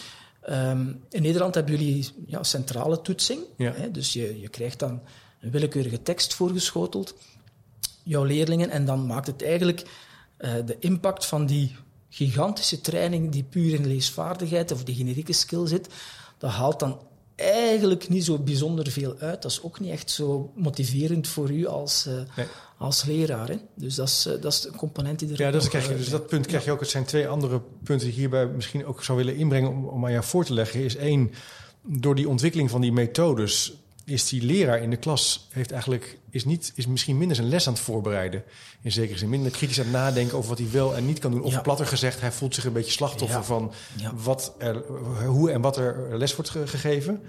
[0.49, 3.41] um, in Nederland hebben jullie ja, centrale toetsing.
[3.57, 3.73] Ja.
[3.73, 5.01] Hè, dus je, je krijgt dan
[5.41, 7.15] een willekeurige tekst voorgeschoteld,
[8.03, 9.83] jouw leerlingen, en dan maakt het eigenlijk
[10.39, 11.77] uh, de impact van die
[12.09, 15.89] gigantische training die puur in leesvaardigheid of die generieke skill zit,
[16.39, 17.01] dat haalt dan
[17.41, 19.43] eigenlijk niet zo bijzonder veel uit.
[19.43, 22.47] Dat is ook niet echt zo motiverend voor u als, uh, nee.
[22.79, 23.49] als leraar.
[23.49, 23.57] Hè?
[23.75, 25.41] Dus dat is, uh, dat is een component die er.
[25.41, 26.81] Ja, dat krijg je, dus dat punt krijg je ook.
[26.81, 30.05] Het zijn twee andere punten die ik hierbij misschien ook zou willen inbrengen om, om
[30.05, 30.85] aan jou voor te leggen.
[30.85, 31.33] Is één,
[31.83, 33.73] door die ontwikkeling van die methodes
[34.09, 37.67] is die leraar in de klas heeft eigenlijk, is, niet, is misschien minder zijn les
[37.67, 38.45] aan het voorbereiden.
[38.83, 41.31] In zekere zin minder kritisch aan het nadenken over wat hij wel en niet kan
[41.31, 41.43] doen.
[41.43, 41.61] Of ja.
[41.61, 43.45] platter gezegd, hij voelt zich een beetje slachtoffer ja.
[43.45, 44.15] van ja.
[44.15, 44.83] Wat er,
[45.27, 47.23] hoe en wat er les wordt ge gegeven.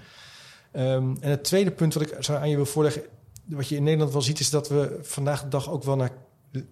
[0.72, 3.02] Um, en het tweede punt wat ik zou aan je wil voorleggen,
[3.44, 6.10] wat je in Nederland wel ziet, is dat we vandaag de dag ook wel naar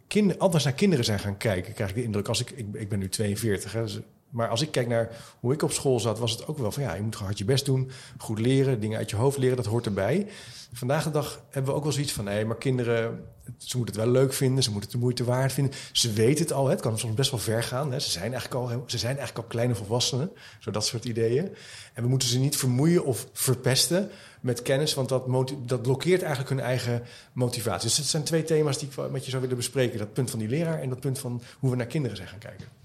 [0.07, 2.29] kinderen, anders naar kinderen zijn gaan kijken, krijg ik de indruk.
[2.29, 3.99] Als ik, ik, ik ben nu 42, hè, dus
[4.31, 5.11] maar als ik kijk naar
[5.41, 7.45] hoe ik op school zat, was het ook wel van ja, je moet hard je
[7.45, 10.27] best doen, goed leren, dingen uit je hoofd leren, dat hoort erbij.
[10.73, 13.25] Vandaag de dag hebben we ook wel zoiets van nee, maar kinderen,
[13.57, 15.75] ze moeten het wel leuk vinden, ze moeten het de moeite waard vinden.
[15.93, 17.93] Ze weten het al, het kan soms best wel ver gaan.
[17.93, 18.01] Hè.
[18.01, 21.55] Ze, zijn eigenlijk al, ze zijn eigenlijk al kleine volwassenen, zo dat soort ideeën.
[21.95, 24.11] En we moeten ze niet vermoeien of verpesten
[24.41, 25.25] met kennis, want dat,
[25.67, 27.88] dat blokkeert eigenlijk hun eigen motivatie.
[27.88, 30.38] Dus het zijn twee thema's die ik met je zou willen bespreken: dat punt van
[30.38, 32.78] die leraar en dat punt van hoe we naar kinderen zijn gaan kijken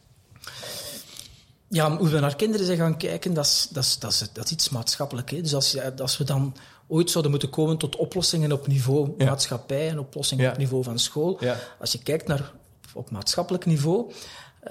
[1.74, 4.46] ja, hoe we naar kinderen zijn gaan kijken, dat is, dat is, dat is, dat
[4.46, 5.32] is iets maatschappelijk.
[5.32, 5.42] Hè.
[5.42, 6.56] Dus als, als we dan
[6.88, 9.26] ooit zouden moeten komen tot oplossingen op niveau ja.
[9.26, 10.52] maatschappij en oplossingen ja.
[10.52, 11.38] op niveau van school.
[11.40, 11.58] Ja.
[11.80, 12.52] Als je kijkt naar
[12.94, 14.12] op maatschappelijk niveau,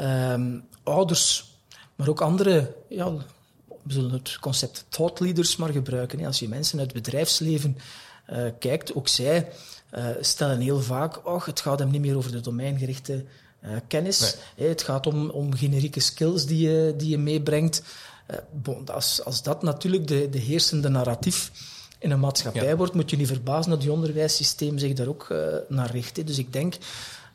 [0.00, 1.56] um, ouders,
[1.96, 3.12] maar ook andere, ja,
[3.82, 6.18] we zullen het concept thought leaders maar gebruiken.
[6.18, 6.26] Hè.
[6.26, 7.78] Als je mensen uit het bedrijfsleven
[8.30, 9.52] uh, kijkt, ook zij
[9.94, 13.24] uh, stellen heel vaak, oh, het gaat hem niet meer over de domeingerichte
[13.86, 14.36] kennis.
[14.56, 14.68] Nee.
[14.68, 17.82] Het gaat om, om generieke skills die je, die je meebrengt.
[18.52, 21.50] Bon, als, als dat natuurlijk de, de heersende narratief
[21.98, 22.76] in een maatschappij ja.
[22.76, 26.26] wordt, moet je niet verbazen dat die onderwijssysteem zich daar ook uh, naar richt.
[26.26, 26.76] Dus ik denk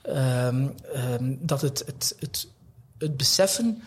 [0.08, 2.48] um, um, dat het, het, het,
[2.98, 3.82] het beseffen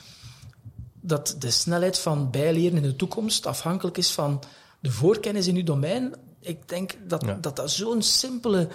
[1.00, 4.42] dat de snelheid van bijleren in de toekomst afhankelijk is van
[4.81, 6.14] de voorkennis in uw domein.
[6.40, 7.38] Ik denk dat Ja.
[7.40, 8.68] dat, dat zo'n simpele,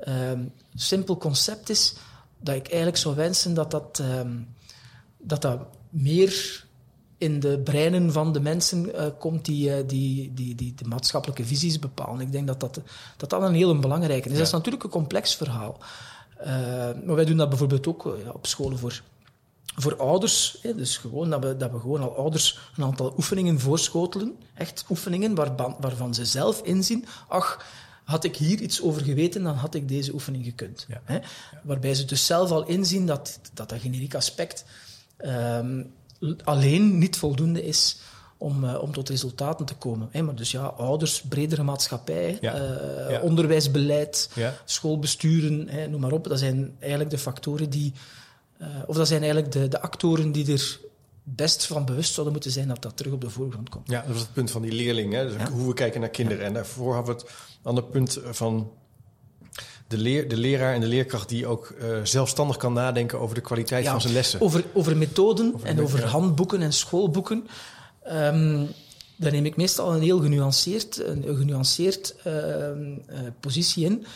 [0.00, 1.94] ehm, simpel concept is,
[2.42, 4.38] dat ik eigenlijk zou wensen dat dat, ehm,
[5.18, 5.58] dat, dat
[5.90, 6.64] meer
[7.18, 11.44] in de breinen van de mensen eh, komt die, eh, die, die, die de maatschappelijke
[11.44, 12.20] visies bepalen.
[12.20, 12.80] Ik denk dat dat,
[13.16, 14.36] dat, dat een heel belangrijke is.
[14.36, 15.78] Dat is natuurlijk een complex verhaal.
[16.36, 16.48] Eh,
[17.04, 19.02] maar wij doen dat bijvoorbeeld ook ja, op scholen voor,
[19.76, 20.58] voor ouders.
[20.62, 24.36] Hè, dus gewoon dat we, dat we gewoon al ouders een aantal oefeningen voorschotelen.
[24.54, 27.64] Echt oefeningen waarvan, waarvan ze zelf inzien, ach,
[28.04, 30.84] had ik hier iets over geweten, dan had ik deze oefening gekund.
[30.88, 31.00] Ja.
[31.04, 31.18] Hè?
[31.62, 34.64] Waarbij ze dus zelf al inzien dat dat, dat generiek aspect
[35.16, 35.82] ehm,
[36.44, 37.98] alleen niet voldoende is
[38.36, 40.08] om, eh, om tot resultaten te komen.
[40.10, 40.22] Hè?
[40.22, 42.54] Maar dus ja, ouders, bredere maatschappij, Ja.
[42.54, 43.20] eh, Ja.
[43.20, 44.30] onderwijsbeleid,
[44.64, 46.24] schoolbesturen, hè, noem maar op.
[46.28, 47.92] Dat zijn eigenlijk de factoren die...
[48.58, 50.80] eh, of dat zijn eigenlijk de, de actoren die er
[51.22, 53.90] best van bewust zouden moeten zijn dat dat terug op de voorgrond komt.
[53.90, 55.12] Ja, dat was het punt van die leerling.
[55.12, 55.24] Hè?
[55.26, 55.50] Dus Ja.
[55.50, 56.44] Hoe we kijken naar kinderen.
[56.44, 57.30] En daarvoor hadden we het
[57.62, 58.70] ander punt van
[59.88, 63.40] de, leer, de leraar en de leerkracht die ook eh, zelfstandig kan nadenken over de
[63.40, 64.40] kwaliteit Ja, van zijn lessen.
[64.40, 66.06] Over, over methoden Over en over ja.
[66.06, 67.46] handboeken en schoolboeken.
[68.02, 68.64] ehm
[69.22, 74.06] daar neem ik meestal een heel genuanceerd, een, genuanceerd ehm, eh, positie in.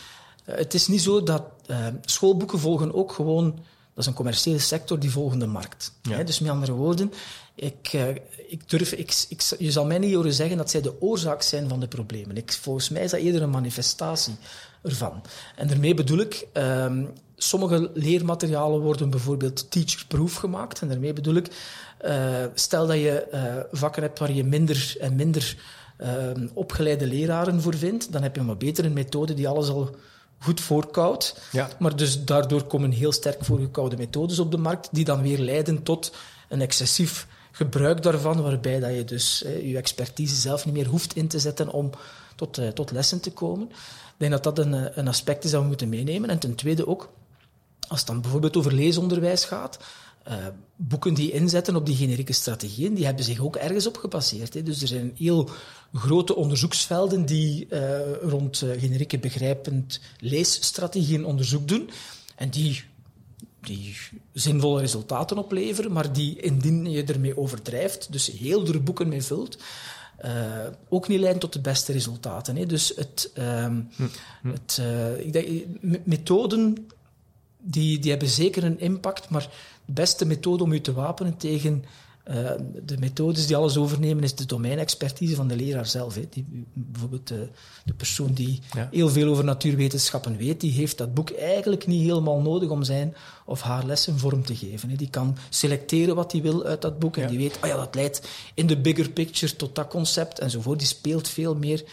[0.45, 3.59] Eh, het is niet zo dat ehm, schoolboeken volgen ook gewoon...
[3.93, 5.93] Dat is een commerciële sector, die volgen de markt.
[6.01, 6.23] Ja.
[6.23, 7.13] Dus met andere woorden,
[7.59, 8.07] ik, eh,
[8.47, 11.69] ik durf, ik, ik, je zal mij niet horen zeggen dat zij de oorzaak zijn
[11.69, 12.37] van de problemen.
[12.37, 14.35] Ik, volgens mij is dat eerder een manifestatie
[14.83, 15.21] ervan.
[15.55, 20.81] En daarmee bedoel ik, ehm, sommige leermaterialen worden bijvoorbeeld teacher-proof gemaakt.
[20.81, 21.47] En daarmee bedoel ik,
[21.97, 25.57] eh, stel dat je eh, vakken hebt waar je minder en minder
[25.97, 29.95] ehm, opgeleide leraren voor vindt, dan heb je maar beter een methode die alles al
[30.39, 31.41] goed voorkoudt.
[31.51, 31.69] Ja.
[31.79, 35.83] Maar dus daardoor komen heel sterk voorgekoude methodes op de markt, die dan weer leiden
[35.83, 36.11] tot
[36.49, 41.15] een excessief gebruik daarvan, waarbij dat je dus eh, je expertise zelf niet meer hoeft
[41.15, 41.89] in te zetten om
[42.35, 43.67] tot, eh, tot lessen te komen.
[43.69, 46.29] Ik denk dat dat een, eh, een aspect is dat we moeten meenemen.
[46.29, 47.09] En ten tweede ook,
[47.87, 49.79] als het dan bijvoorbeeld over leesonderwijs gaat,
[50.75, 54.53] boeken die inzetten op die generieke strategieën, die hebben zich ook ergens op gebaseerd.
[54.53, 54.63] Hè.
[54.63, 55.49] Dus er zijn heel
[55.93, 57.67] grote onderzoeksvelden die
[58.21, 61.89] rond eh, generieke begrijpend leesstrategieën onderzoek doen.
[62.35, 62.83] En die,
[63.67, 63.95] die
[64.33, 69.57] zinvolle resultaten opleveren, maar die, indien je ermee overdrijft, dus heel er boeken mee vult,
[70.17, 72.55] eh, ook niet leiden tot de beste resultaten.
[72.55, 72.65] Hè.
[72.65, 73.81] Dus het, ehm,
[74.43, 75.47] het, eh, ik denk,
[75.81, 76.87] me- methoden
[77.61, 79.49] die, die hebben zeker een impact, maar
[79.85, 81.85] de beste methode om je te wapenen tegen
[82.27, 82.51] eh,
[82.85, 86.15] de methodes die alles overnemen is de domeinexpertise van de leraar zelf.
[86.15, 86.21] Hè.
[86.29, 87.47] Die, bijvoorbeeld de,
[87.85, 88.87] de persoon die Ja.
[88.91, 93.15] heel veel over natuurwetenschappen weet, die heeft dat boek eigenlijk niet helemaal nodig om zijn
[93.45, 94.89] of haar lessen vorm te geven.
[94.89, 94.95] Hè.
[94.95, 97.21] Die kan selecteren wat hij wil uit dat boek Ja.
[97.23, 100.79] en die weet, ah ja, dat leidt in de bigger picture tot dat concept enzovoort.
[100.79, 101.83] Die speelt veel meer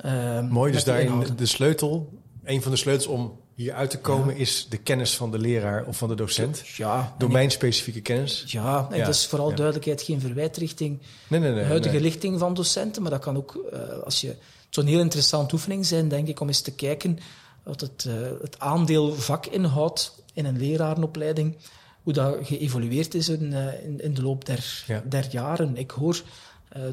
[0.00, 2.12] eh, Mooi, dus daarin de sleutel,
[2.44, 5.84] een van de sleutels om hier uit te komen, is de kennis van de leraar
[5.84, 6.66] of van de docent.
[6.66, 8.44] Ja, Domeinspecifieke kennis.
[8.46, 9.56] Ja, en Ja, dat is vooral ja.
[9.56, 11.60] duidelijkheid geen verwijt richting Nee, nee, nee.
[11.62, 13.02] de huidige lichting van docenten.
[13.02, 14.38] Maar dat kan ook, eh, als je, het
[14.70, 17.18] zou een heel interessante oefening zijn, denk ik, om eens te kijken
[17.62, 21.56] wat het, eh, het aandeel vakinhoud in een lerarenopleiding,
[22.02, 25.76] hoe dat geëvolueerd is in, eh, in, in de loop der, der jaren.
[25.76, 26.22] Ik hoor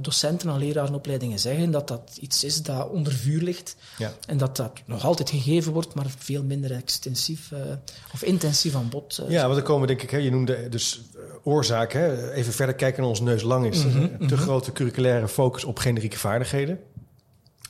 [0.01, 3.75] docenten aan lerarenopleidingen zeggen dat dat iets is dat onder vuur ligt.
[3.97, 4.13] Ja.
[4.27, 7.59] En dat dat nog altijd gegeven wordt, maar veel minder extensief eh,
[8.13, 9.17] of intensief aan bod.
[9.17, 12.53] eh, Ja, want dan komen denk ik, hè, je noemde dus eh, oorzaak, hè, even
[12.53, 13.83] verder kijken naar ons neus lang is.
[13.83, 16.79] Een te grote curriculaire focus op generieke vaardigheden.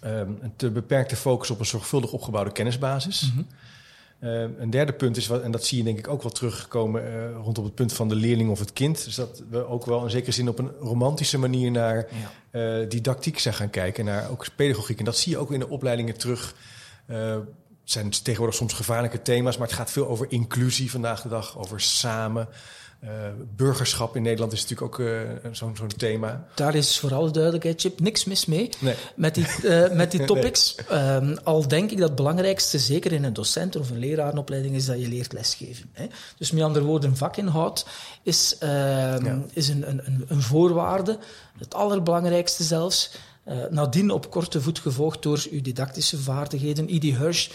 [0.02, 3.32] Ehm, een te beperkte focus op een zorgvuldig opgebouwde kennisbasis.
[3.34, 3.44] Mhm.
[4.22, 7.06] Ehm, een derde punt is, wat, en dat zie je denk ik ook wel terugkomen
[7.06, 9.04] eh, rondom het punt van de leerling of het kind.
[9.04, 12.08] Dus dat we ook wel in zekere zin op een romantische manier naar
[12.52, 12.80] Ja.
[12.82, 15.00] eh, didactiek zijn gaan kijken, naar ook pedagogiek.
[15.00, 16.56] En dat zie je ook in de opleidingen terug.
[17.06, 21.30] Eh, het zijn tegenwoordig soms gevaarlijke thema's, maar het gaat veel over inclusie vandaag de
[21.30, 22.48] dag, over samen.
[23.02, 23.10] Eh,
[23.56, 25.20] burgerschap in Nederland is natuurlijk ook eh,
[25.52, 26.46] zo'n thema.
[26.56, 28.96] Daar is voor alle duidelijkheid, Chip, niks mis mee Nee.
[29.16, 30.76] met die, eh, met die topics.
[30.90, 34.86] Ehm, al denk ik dat het belangrijkste, zeker in een docent of een lerarenopleiding, is
[34.86, 35.90] dat je leert lesgeven.
[35.92, 36.06] Hè?
[36.38, 37.86] Dus met andere woorden, vakinhoud
[38.24, 39.42] is, ehm, Ja.
[39.54, 41.18] is een, een, een- voorwaarde,
[41.58, 43.12] het allerbelangrijkste zelfs.
[43.70, 46.88] Nadien op korte voet gevolgd door uw didactische vaardigheden.
[46.88, 47.50] Edie Hirsch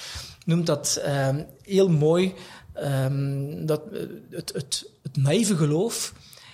[0.45, 2.35] noemt dat ehm, heel mooi,
[2.77, 6.13] ehm, dat, eh, het, het, het naïeve geloof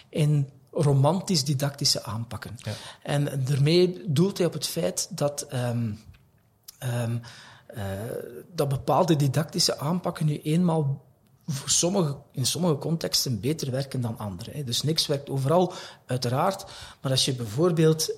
[0.09, 2.57] in romantisch-didactische aanpakken.
[2.57, 2.73] Ja.
[3.03, 5.93] En daarmee doelt hij op het feit dat, ehm,
[6.79, 7.17] ehm,
[7.67, 7.83] eh,
[8.55, 11.05] dat bepaalde didactische aanpakken nu eenmaal
[11.47, 14.51] voor sommige, in sommige contexten beter werken dan andere.
[14.51, 14.65] Hè.
[14.65, 15.73] Dus niks werkt overal,
[16.07, 16.65] uiteraard.
[17.01, 18.15] Maar als je bijvoorbeeld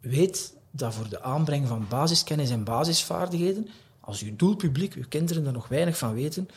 [0.00, 3.68] weet dat voor de aanbreng van basiskennis en basisvaardigheden,
[4.00, 6.48] als je doelpubliek, je kinderen er nog weinig van weten,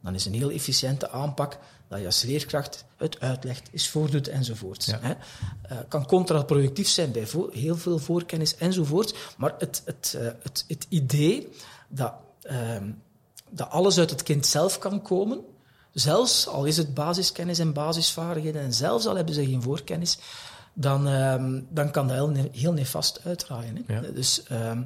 [0.00, 4.84] dan is een heel efficiënte aanpak dat je als leerkracht het uitlegt, is voordoet enzovoort.
[4.84, 5.00] Ja.
[5.02, 10.86] Uh, kan contraproductief zijn bij heel veel voorkennis enzovoort, maar het, het, uh, het, het
[10.88, 11.48] idee
[11.88, 12.12] dat,
[12.50, 12.76] uh,
[13.50, 15.40] dat alles uit het kind zelf kan komen,
[15.92, 20.18] zelfs al is het basiskennis en basisvaardigheden en zelfs al hebben ze geen voorkennis,
[20.74, 23.84] dan, ehm, dan kan dat heel, heel nefast uitdraaien.
[23.86, 23.94] Hè?
[23.94, 24.00] Ja.
[24.00, 24.82] Dus ehm,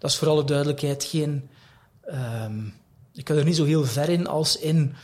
[0.00, 1.50] dat is voor alle duidelijkheid geen...
[3.12, 4.94] ik ga er niet zo heel ver in als in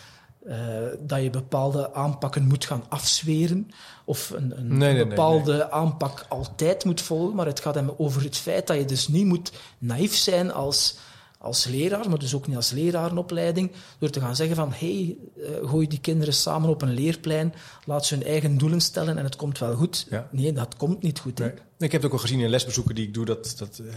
[0.46, 0.54] uh,
[1.00, 3.70] dat je bepaalde aanpakken moet gaan afzweren
[4.04, 7.90] of een, een nee, nee, bepaalde nee, aanpak altijd moet volgen, maar het gaat hem
[7.96, 10.96] over het feit dat je dus niet moet naïef zijn als,
[11.38, 15.68] als leraar, maar dus ook niet als lerarenopleiding, door te gaan zeggen van hey, uh,
[15.68, 19.36] gooi die kinderen samen op een leerplein, laat ze hun eigen doelen stellen en het
[19.36, 20.06] komt wel goed.
[20.10, 20.28] Ja.
[20.30, 21.40] Nee, dat komt niet goed.
[21.78, 23.92] Ik heb het ook al gezien in lesbezoeken die ik doe, dat, dat uh,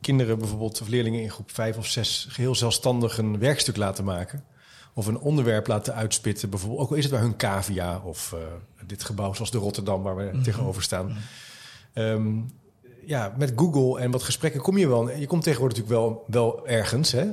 [0.00, 4.44] kinderen bijvoorbeeld, of leerlingen in groep 5 of 6, geheel zelfstandig een werkstuk laten maken
[4.94, 6.50] of een onderwerp laten uitspitten.
[6.50, 8.40] Bijvoorbeeld, ook al is het bij hun cavia of uh,
[8.86, 10.42] dit gebouw zoals de Rotterdam waar we mm -hmm.
[10.42, 11.16] tegenover staan.
[11.92, 12.04] -hmm.
[12.04, 12.50] um,
[13.06, 15.10] ja, met Google en wat gesprekken kom je wel.
[15.10, 17.26] Je komt tegenwoordig natuurlijk wel, wel ergens, hè?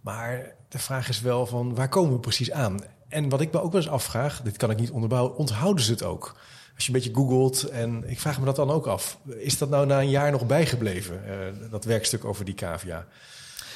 [0.00, 2.78] maar de vraag is wel van waar komen we precies aan?
[3.08, 5.90] En wat ik me ook wel eens afvraag, dit kan ik niet onderbouwen, onthouden ze
[5.90, 6.36] het ook?
[6.74, 9.18] Als je een beetje googelt en ik vraag me dat dan ook af.
[9.36, 13.06] Is dat nou na een jaar nog bijgebleven, uh, dat werkstuk over die cavia?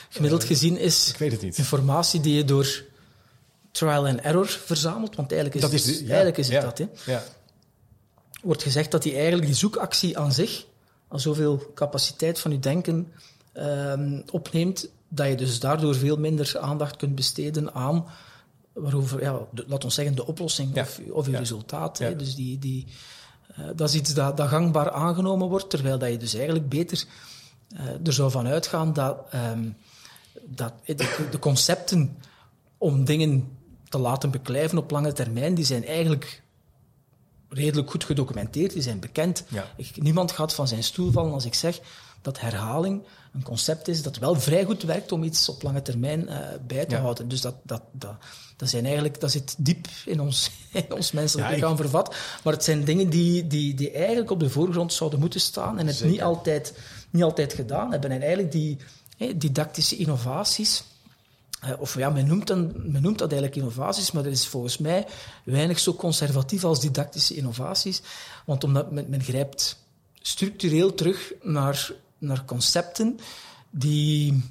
[0.09, 1.59] Gemiddeld gezien is ik weet het niet.
[1.59, 2.85] informatie die je door
[3.71, 6.63] trial and error verzameld, want eigenlijk is, dat is, de, ja, eigenlijk is het ja,
[6.63, 6.79] dat.
[6.79, 7.13] Hè.
[7.13, 7.23] Ja.
[8.43, 10.67] Wordt gezegd dat die eigenlijk die zoekactie aan zich
[11.15, 13.13] al zoveel capaciteit van je denken
[13.55, 18.07] um, opneemt, dat je dus daardoor veel minder aandacht kunt besteden aan
[18.73, 21.99] waarover, ja, de, laat ons zeggen, de oplossing of, of je resultaat.
[21.99, 22.17] Hè.
[22.17, 22.87] Dus die, die,
[23.59, 27.05] uh, dat is iets dat, dat gangbaar aangenomen wordt, terwijl dat je dus eigenlijk beter
[27.73, 29.77] uh, er zou van uitgaan dat, um,
[30.45, 32.17] dat de, de concepten
[32.79, 33.49] om dingen
[33.89, 36.43] te laten beklijven op lange termijn, die zijn eigenlijk
[37.55, 39.45] redelijk goed gedocumenteerd, die zijn bekend.
[39.49, 39.65] Ja.
[39.77, 41.81] Ik, niemand gaat van zijn stoel vallen als ik zeg
[42.23, 46.21] dat herhaling een concept is dat wel vrij goed werkt om iets op lange termijn
[46.29, 47.01] uh, bij te ja.
[47.01, 47.29] houden.
[47.29, 48.15] Dus dat, dat, dat,
[48.57, 51.79] dat, zijn eigenlijk, dat zit diep in ons, in ons menselijk ja, lichaam ik...
[51.79, 52.17] vervat.
[52.45, 55.87] Maar het zijn dingen die, die, die eigenlijk op de voorgrond zouden moeten staan en
[55.87, 56.79] het niet altijd,
[57.11, 58.11] niet altijd gedaan hebben.
[58.11, 58.79] En eigenlijk die
[59.17, 60.85] hey, didactische innovaties
[61.79, 65.07] of ja, men noemt, dan, men noemt dat eigenlijk innovaties, maar dat is volgens mij
[65.45, 68.03] weinig zo conservatief als didactische innovaties.
[68.45, 69.83] Want omdat men, men grijpt
[70.21, 73.19] structureel terug naar, naar concepten
[73.71, 74.43] die,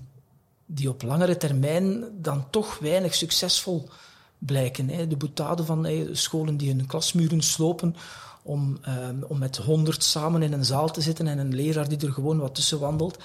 [0.66, 3.90] die op langere termijn dan toch weinig succesvol
[4.38, 4.90] blijken.
[4.90, 5.08] Hè.
[5.08, 7.96] De boetade van scholen die hun klasmuren slopen
[8.42, 11.98] om, um, om met honderd samen in een zaal te zitten en een leraar die
[12.08, 13.18] er gewoon wat tussen wandelt.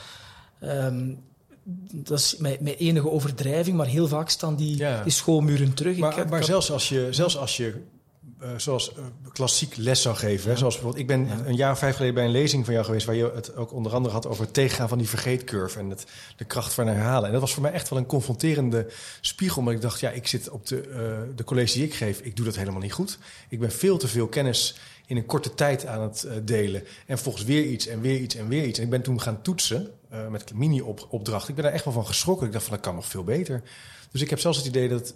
[0.62, 1.18] Um,
[1.92, 5.02] dat is met, met, enige overdrijving, maar heel vaak staan die, ja.
[5.02, 5.96] die schoolmuren terug.
[5.96, 7.74] Maar, ik, maar zelfs als je, zelfs als je
[8.42, 10.44] uh, zoals uh, klassiek les zou geven.
[10.44, 10.50] Ja.
[10.52, 11.46] Hè, zoals bijvoorbeeld, ik ben ja.
[11.46, 13.06] een jaar of vijf geleden bij een lezing van jou geweest...
[13.06, 15.78] waar je het ook onder andere had over het tegengaan van die vergeetcurve...
[15.78, 17.26] en het, de kracht van herhalen.
[17.26, 18.86] En dat was voor mij echt wel een confronterende
[19.20, 19.62] spiegel.
[19.62, 22.20] Maar ik dacht, ja, ik zit op de, uh, de college die ik geef...
[22.20, 23.18] ik doe dat helemaal niet goed.
[23.48, 26.82] Ik ben veel te veel kennis in een korte tijd aan het uh, delen.
[27.06, 28.78] En volgens weer iets en weer iets en weer iets.
[28.78, 31.48] En ik ben toen gaan toetsen uh, met mini-opdrachten.
[31.48, 32.46] Ik ben daar echt wel van geschrokken.
[32.46, 33.62] Ik dacht van, dat kan nog veel beter.
[34.10, 35.14] Dus ik heb zelfs het idee dat,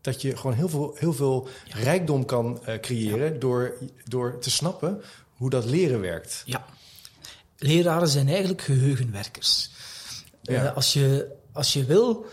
[0.00, 1.76] dat je gewoon heel veel, heel veel ja.
[1.76, 3.32] rijkdom kan uh, creëren...
[3.32, 3.38] Ja.
[3.38, 3.74] Door,
[4.04, 5.02] door te snappen
[5.36, 6.42] hoe dat leren werkt.
[6.44, 6.64] Ja.
[7.56, 9.70] Leraren zijn eigenlijk geheugenwerkers.
[10.42, 10.68] Ja.
[10.68, 12.26] als, je, als je wil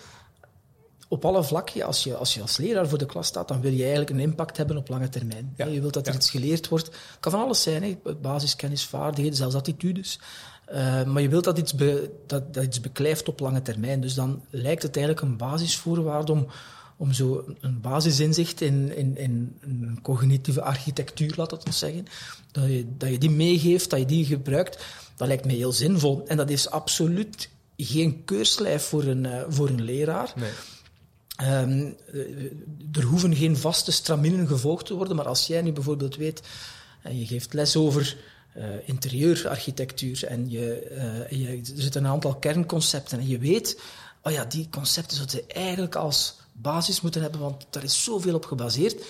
[1.07, 3.71] op alle vlakken, als je, als je als leraar voor de klas staat, dan wil
[3.71, 5.53] je eigenlijk een impact hebben op lange termijn.
[5.57, 5.65] Ja.
[5.65, 6.17] Je wilt dat er ja.
[6.17, 6.85] iets geleerd wordt.
[6.85, 8.13] Het kan van alles zijn, hè.
[8.15, 10.19] basiskennis, vaardigheden, zelfs attitudes.
[10.73, 14.01] Uh, maar je wilt dat iets, be, dat, dat iets beklijft op lange termijn.
[14.01, 16.47] Dus dan lijkt het eigenlijk een basisvoorwaarde om,
[16.97, 22.05] om zo een basisinzicht in, in, in een cognitieve architectuur, laat het ons zeggen,
[22.51, 24.85] dat je, dat je die meegeeft, dat je die gebruikt.
[25.15, 26.23] Dat lijkt me heel zinvol.
[26.27, 30.33] En dat is absoluut geen keurslijf voor een, uh, voor een leraar.
[30.35, 30.51] Nee.
[31.61, 31.95] Um,
[32.91, 36.41] er hoeven geen vaste straminen gevolgd te worden, maar als jij nu bijvoorbeeld weet
[37.01, 38.17] en je geeft les over
[38.59, 40.87] uh, interieurarchitectuur en je,
[41.31, 43.81] uh, je, er zitten een aantal kernconcepten en je weet,
[44.23, 48.45] oh ja, die concepten zouden eigenlijk als basis moeten hebben, want daar is zoveel op
[48.45, 49.03] gebaseerd.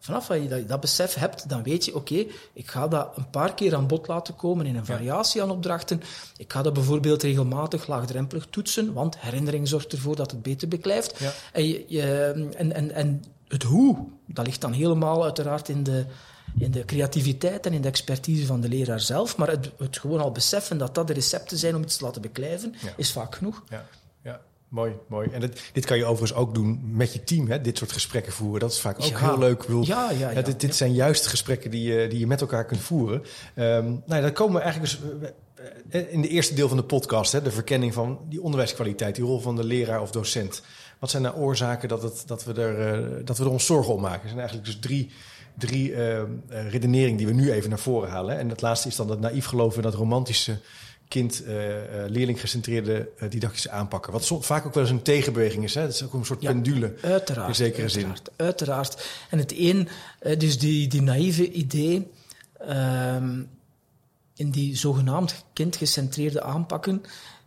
[0.00, 3.30] vanaf dat je dat, dat besef hebt, dan weet je, oké, ik ga dat een
[3.30, 6.02] paar keer aan bod laten komen in een variatie aan opdrachten.
[6.36, 11.18] Ik ga dat bijvoorbeeld regelmatig laagdrempelig toetsen, want herinnering zorgt ervoor dat het beter beklijft.
[11.18, 11.32] Ja.
[11.52, 16.04] En, je, je- en, en, en het hoe, dat ligt dan helemaal uiteraard in de,
[16.58, 19.36] in de creativiteit en in de expertise van de leraar zelf.
[19.36, 22.22] Maar het, het gewoon al beseffen dat dat de recepten zijn om iets te laten
[22.22, 22.92] beklijven, Ja.
[22.96, 23.62] is vaak genoeg.
[23.68, 23.86] Ja,
[24.22, 24.40] ja.
[24.68, 25.28] Mooi, mooi.
[25.32, 27.60] En dit, dit kan je overigens ook doen met je team, hè?
[27.60, 28.60] dit soort gesprekken voeren.
[28.60, 29.18] Dat is vaak ook Ja.
[29.28, 29.60] heel leuk.
[29.60, 30.42] Ik bedoel, Ja, ja, ja.
[30.42, 33.22] dit dit zijn juist gesprekken die je, die je met elkaar kunt voeren.
[33.54, 35.00] Ehm nou, ja, dan komen we eigenlijk dus
[35.90, 39.14] eh, eh, in de eerste deel van de podcast, hè, de verkenning van die onderwijskwaliteit,
[39.14, 40.62] die rol van de leraar of docent.
[40.98, 43.94] Wat zijn nou oorzaken dat, het, dat, we, er, eh, dat we er ons zorgen
[43.94, 44.20] om maken?
[44.22, 45.10] Er zijn eigenlijk dus drie,
[45.58, 48.38] drie eh, eh, redeneringen die we nu even naar voren halen.
[48.38, 50.58] En het laatste is dan dat naïef geloven in dat romantische
[51.08, 51.54] kind, eh,
[52.06, 54.12] leerlinggecentreerde eh, didactische aanpakken.
[54.12, 55.74] Wat vaak ook wel eens een tegenbeweging is.
[55.74, 55.80] Hè?
[55.80, 56.50] Dat is ook een soort Ja.
[56.52, 56.94] pendule.
[57.02, 57.48] Uiteraard.
[57.48, 58.06] In zekere zin.
[58.06, 59.06] uiteraard, Uiteraard.
[59.30, 59.88] En het een,
[60.18, 62.10] eh, dus die, die naïeve idee,
[62.58, 63.42] ehm,
[64.34, 67.02] in die zogenaamd kindgecentreerde aanpakken,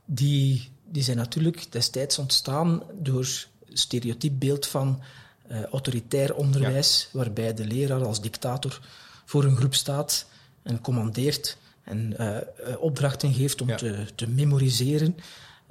[0.05, 3.27] die, die zijn natuurlijk destijds ontstaan door
[3.73, 5.01] stereotyp beeld van
[5.49, 8.79] eh, autoritair onderwijs, waarbij de leraar als dictator
[9.25, 10.25] voor een groep staat
[10.63, 12.37] en commandeert en eh,
[12.79, 13.75] opdrachten geeft om Ja.
[13.75, 15.17] te, te memoriseren.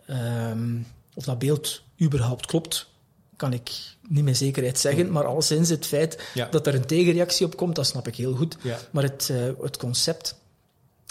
[0.06, 0.76] Ehm,
[1.14, 2.88] of dat beeld überhaupt klopt,
[3.36, 3.70] kan ik
[4.08, 5.12] niet met zekerheid zeggen.
[5.12, 6.48] Maar al sinds het feit Ja.
[6.50, 8.56] dat er een tegenreactie op komt, dat snap ik heel goed.
[8.90, 10.36] Maar het, eh, het concept...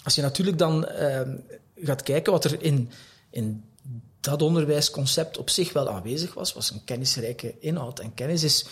[0.03, 1.36] Als je natuurlijk dan ehm,
[1.75, 2.89] gaat kijken wat er in,
[3.30, 3.63] in
[4.29, 7.99] dat onderwijsconcept op zich wel aanwezig was, was een kennisrijke inhoud.
[7.99, 8.65] En kennis is...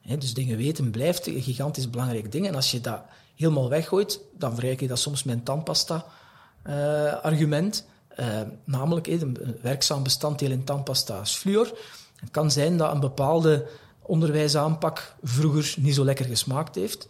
[0.00, 2.46] Hè, dus dingen weten blijft een gigantisch belangrijk ding.
[2.46, 3.02] En als je dat
[3.34, 7.86] helemaal weggooit, dan vergelijk je dat soms met een tandpasta-argument.
[8.08, 11.78] Eh, namelijk, hè, een werkzaam bestanddeel in tandpasta is fluor.
[12.16, 13.66] Het kan zijn dat een bepaalde
[14.02, 17.06] onderwijsaanpak vroeger niet zo lekker gesmaakt heeft.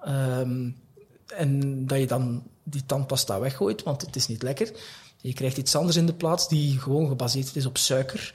[0.00, 0.70] Ehm,
[1.26, 4.72] en dat je dan die tandpasta weggooit, want het is niet lekker.
[5.20, 8.34] Je krijgt iets anders in de plaats die gewoon gebaseerd is op suiker.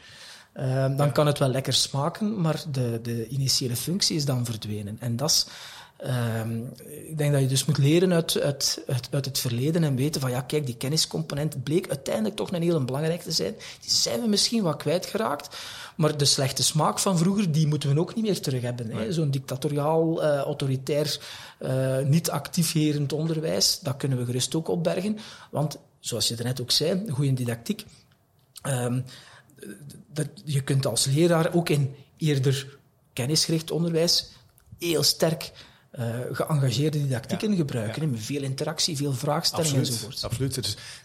[0.54, 4.98] Ehm, dan kan het wel lekker smaken, maar de, de initiële functie is dan verdwenen.
[5.00, 5.46] En dat is...
[5.98, 6.60] ehm,
[7.08, 10.22] ik denk dat je dus moet leren uit, uit, uit, uit het verleden en weten
[10.22, 13.56] van ja, kijk, die kenniscomponent bleek uiteindelijk toch een heel belangrijk te zijn.
[13.82, 15.58] Die zijn we misschien wat kwijtgeraakt,
[15.96, 19.14] maar de slechte smaak van vroeger, die moeten we ook niet meer terug hebben.
[19.14, 21.20] Zo'n dictatoriaal, eh, autoritair,
[21.58, 25.18] eh, niet activerend onderwijs, dat kunnen we gerust ook opbergen.
[25.52, 27.86] Want, zoals je daarnet ook zei, goede didactiek,
[28.66, 29.02] Ehm,
[30.08, 32.78] dat, je kunt als leraar ook in eerder
[33.14, 34.30] kennisgericht onderwijs
[34.80, 35.52] heel sterk
[35.96, 38.10] eh, geëngageerde didactieken gebruiken.
[38.10, 40.24] Met veel interactie, veel vraagstellingen Absoluut, enzovoort.
[40.24, 40.56] absoluut.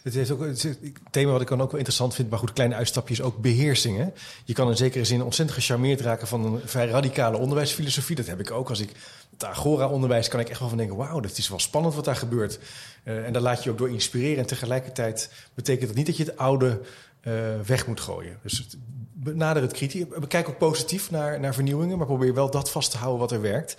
[0.03, 0.75] Het, is, ook het is
[1.11, 3.97] thema wat ik dan ook wel interessant vind, maar goed, kleine uitstapjes ook beheersing.
[3.97, 4.07] Hè?
[4.45, 8.15] Je kan in zekere zin ontzettend gecharmeerd raken van een vrij radicale onderwijsfilosofie.
[8.15, 8.89] Dat heb ik ook als ik
[9.31, 12.15] het Agora-onderwijs kan ik echt wel van denken, wauw, dat is wel spannend wat daar
[12.15, 12.59] gebeurt.
[13.03, 14.37] Eh, en daar laat je ook door inspireren.
[14.37, 16.81] En tegelijkertijd betekent dat niet dat je het oude
[17.21, 17.33] eh,
[17.65, 18.39] weg moet gooien.
[18.43, 18.77] Dus het,
[19.13, 20.07] benader het kritisch.
[20.19, 23.41] Bekijk ook positief naar, naar vernieuwingen, maar probeer wel dat vast te houden wat er
[23.41, 23.77] werkt.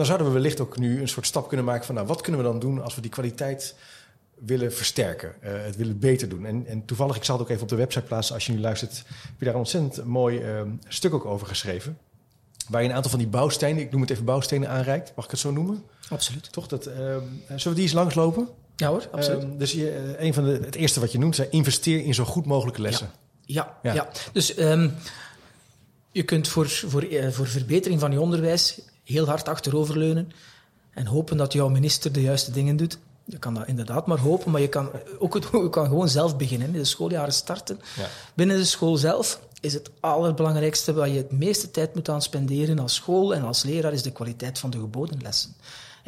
[0.00, 2.40] Dan zouden we wellicht ook nu een soort stap kunnen maken van, nou, wat kunnen
[2.40, 3.74] we dan doen als we die kwaliteit
[4.38, 6.46] willen versterken, eh, het willen beter doen.
[6.46, 8.60] En, en toevallig, ik zal het ook even op de website plaatsen als je nu
[8.60, 11.98] luistert, heb je daar een ontzettend mooi eh, stuk ook over geschreven.
[12.68, 15.12] Waar je een aantal van die bouwstenen, ik noem het even bouwstenen, aanreikt.
[15.16, 15.84] Mag ik het zo noemen?
[16.08, 16.52] Absoluut.
[16.52, 16.66] Toch?
[16.66, 18.48] Dat, eh, zullen we die eens langslopen?
[18.76, 19.58] Ja hoor, absoluut.
[19.58, 22.46] Dus je, een van de, het eerste wat je noemt, zijn investeer in zo goed
[22.46, 23.10] mogelijke lessen.
[23.44, 23.92] Ja, Ja.
[23.92, 24.08] ja.
[24.32, 24.90] dus ehm,
[26.10, 28.78] je kunt voor, voor, voor verbetering van je onderwijs
[29.10, 30.32] heel hard achteroverleunen
[30.90, 32.98] en hopen dat jouw minister de juiste dingen doet.
[33.24, 36.36] Je kan dat inderdaad maar hopen, maar je kan, ook het, je kan gewoon zelf
[36.36, 36.72] beginnen.
[36.72, 37.80] De schooljaren starten.
[37.96, 38.08] Ja.
[38.34, 42.78] Binnen de school zelf is het allerbelangrijkste waar je het meeste tijd moet aan spenderen
[42.78, 45.54] als school en als leraar is de kwaliteit van de geboden lessen.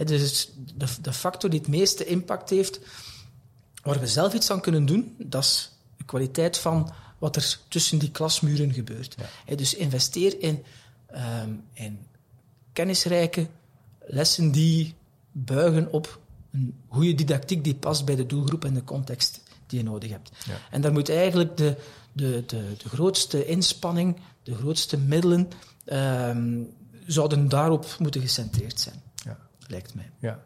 [0.04, 2.80] Dus de, de factor die het meeste impact heeft,
[3.82, 7.98] waar we zelf iets aan kunnen doen, dat is de kwaliteit van wat er tussen
[7.98, 9.16] die klasmuren gebeurt.
[9.56, 10.64] Dus investeer in,
[11.06, 12.06] ehm, in
[12.72, 13.46] kennisrijke
[14.06, 14.94] lessen die
[15.32, 16.20] buigen op
[16.52, 20.30] een goede didactiek die past bij de doelgroep en de context die je nodig hebt.
[20.46, 20.54] Ja.
[20.70, 21.76] En daar moet eigenlijk de,
[22.12, 25.48] de, de, de grootste inspanning, de grootste middelen,
[25.84, 26.62] ehm,
[27.06, 29.38] zouden daarop moeten gecentreerd zijn, Ja.
[29.66, 30.10] lijkt mij.
[30.18, 30.44] Ja.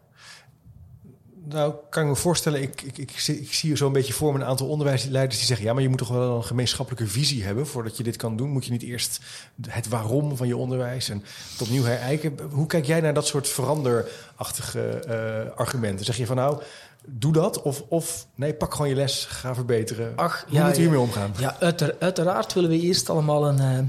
[1.49, 4.39] Nou, kan ik me voorstellen, ik, ik, ik, zie- ik zie zo'n beetje voor me
[4.39, 7.67] een aantal onderwijsleiders die zeggen: ja, maar je moet toch wel een gemeenschappelijke visie hebben
[7.67, 8.49] voordat je dit kan doen.
[8.49, 9.19] Moet je niet eerst
[9.69, 12.39] het waarom van je onderwijs en het opnieuw herijken?
[12.51, 16.05] Hoe kijk jij naar dat soort veranderachtige eh, argumenten?
[16.05, 16.61] Zeg je van nou,
[17.05, 20.13] doe dat of, of nee, pak gewoon je les, ga verbeteren.
[20.15, 21.05] Ach, Hoe ja, moet je hiermee ja.
[21.05, 21.33] omgaan?
[21.39, 23.79] Ja, uiter- uiteraard willen we eerst allemaal een, eh,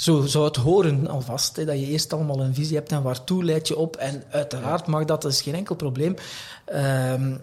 [0.00, 3.44] zo zou het horen alvast, hè, dat je eerst allemaal een visie hebt en waartoe
[3.44, 3.96] leid je op.
[3.96, 6.14] En uiteraard mag dat, dat is geen enkel probleem.
[6.64, 7.36] Ehm,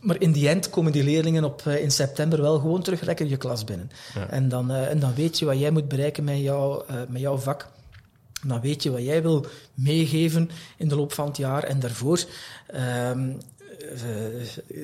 [0.00, 3.26] maar in die end komen die leerlingen op, eh, in september wel gewoon terug lekker
[3.26, 3.90] je klas binnen.
[4.14, 4.28] Ja.
[4.28, 7.20] En, dan, eh, en dan weet je wat jij moet bereiken met, jou, eh, met
[7.20, 7.68] jouw vak.
[8.46, 11.62] Dan weet je wat jij wil meegeven in de loop van het jaar.
[11.62, 12.24] En daarvoor,
[12.66, 13.34] ehm, eh,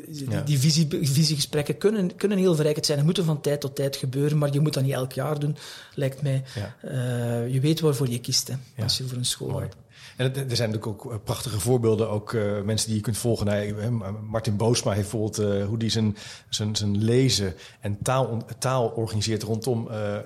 [0.09, 0.41] die, Ja.
[0.41, 2.99] die visie, visiegesprekken kunnen, kunnen heel verrijkend zijn.
[2.99, 5.57] En moeten van tijd tot tijd gebeuren, maar je moet dat niet elk jaar doen,
[5.95, 6.43] lijkt mij.
[6.83, 9.65] Eh, je weet waarvoor je kiest hè, als je voor een school Mooi.
[9.65, 9.77] gaat.
[10.17, 13.47] En er zijn natuurlijk ook eh, prachtige voorbeelden, ook eh, mensen die je kunt volgen.
[13.47, 13.89] Nou, eh,
[14.29, 16.17] Martin Boosma heeft bijvoorbeeld eh, hoe die zijn,
[16.49, 20.23] zijn, zijn lezen en taal, taal organiseert rondom eh, eh,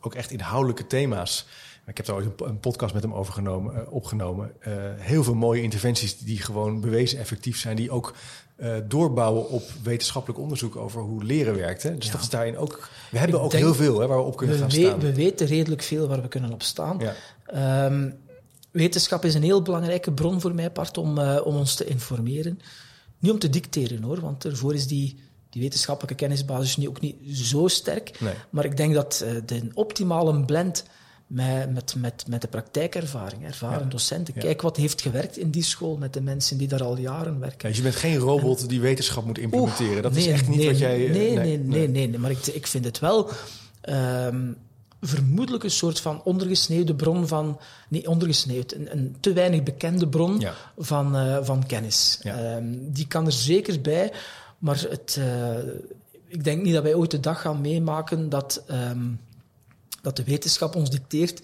[0.00, 1.46] ook echt inhoudelijke thema's.
[1.86, 4.52] Ik heb daar ooit een, een podcast met hem over genomen, eh, opgenomen.
[4.60, 8.14] Eh, heel veel mooie interventies die gewoon bewezen effectief zijn, die ook
[8.56, 11.82] eh, doorbouwen op wetenschappelijk onderzoek over hoe leren werkt.
[11.82, 11.94] Hè?
[11.96, 12.12] Dus Ja.
[12.12, 12.88] dat is daarin ook.
[13.10, 15.00] We hebben Ik ook heel veel hè, waar we op kunnen We, gaan staan.
[15.00, 16.98] we weten redelijk veel waar we kunnen op staan.
[16.98, 17.14] Ja.
[17.46, 18.10] Ehm,
[18.70, 22.60] wetenschap is een heel belangrijke bron voor mij part om, om ons te informeren.
[23.18, 25.18] Niet om te dicteren hoor, want daarvoor is die,
[25.50, 28.20] die wetenschappelijke kennisbasis nu ook niet zo sterk.
[28.20, 28.34] Nee.
[28.50, 30.84] Maar ik denk dat de optimale blend
[31.26, 33.88] met, met, met, met de praktijkervaring, ervaren Ja.
[33.90, 34.34] docenten.
[34.34, 37.68] Kijk wat heeft gewerkt in die school met de mensen die daar al jaren werken.
[37.68, 40.02] Dus je bent geen robot die wetenschap moet implementeren.
[40.02, 41.06] Dat is echt niet nee, wat jij...
[41.06, 43.30] eh, Nee, nee, nee, nee, nee, maar ik, ik vind het wel
[43.80, 44.52] ehm,
[45.00, 47.58] vermoedelijk een soort van ondergesneeuwde bron van...
[47.88, 48.72] Nee, ondergesneeuwd.
[48.72, 50.54] Een, een te weinig bekende bron Ja.
[50.78, 52.18] van, eh, van kennis.
[52.22, 52.36] Ja.
[52.56, 54.12] Ehm, die kan er zeker bij,
[54.58, 55.56] maar het, eh,
[56.28, 58.98] ik denk niet dat wij ooit de dag gaan meemaken dat, ehm,
[60.06, 61.40] dat de wetenschap ons dicteert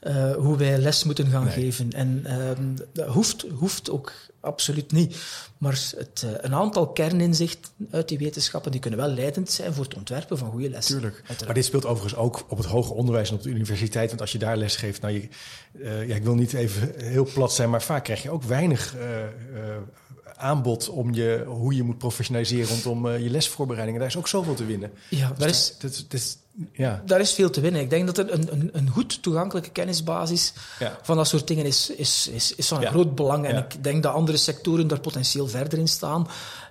[0.00, 1.52] eh, hoe wij les moeten gaan Nee.
[1.52, 1.92] geven.
[1.92, 5.16] En ehm, dat hoeft, hoeft ook absoluut niet.
[5.58, 9.84] Maar het, eh, een aantal kerninzichten uit die wetenschappen die kunnen wel leidend zijn voor
[9.84, 10.94] het ontwerpen van goede lessen.
[10.94, 11.14] Tuurlijk.
[11.16, 11.44] Uiteraard.
[11.44, 14.08] Maar dit speelt overigens ook op het hoger onderwijs en op de universiteit.
[14.08, 15.28] Want als je daar les geeft, nou, je,
[15.82, 18.94] eh, ja, ik wil niet even heel plat zijn, maar vaak krijg je ook weinig
[20.36, 24.00] aanbod om je, hoe je moet professionaliseren rondom eh, je lesvoorbereidingen.
[24.00, 24.90] Daar is ook zoveel te winnen.
[25.10, 26.36] Ja, Dus daar is, dat is, dat is-
[26.72, 27.80] ja, daar is veel te winnen.
[27.80, 30.98] Ik denk dat een, een, een goed toegankelijke kennisbasis ja.
[31.02, 32.90] van dat soort dingen is, is, is, is van Ja.
[32.90, 33.46] groot belang.
[33.46, 36.26] En ik denk dat andere sectoren daar potentieel verder in staan.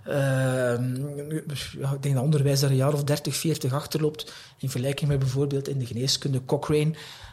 [0.05, 0.95] Ehm,
[1.39, 4.33] ik denk dat onderwijs daar een jaar of 30, 40 achterloopt.
[4.57, 6.91] In vergelijking met bijvoorbeeld in de geneeskunde Cochrane.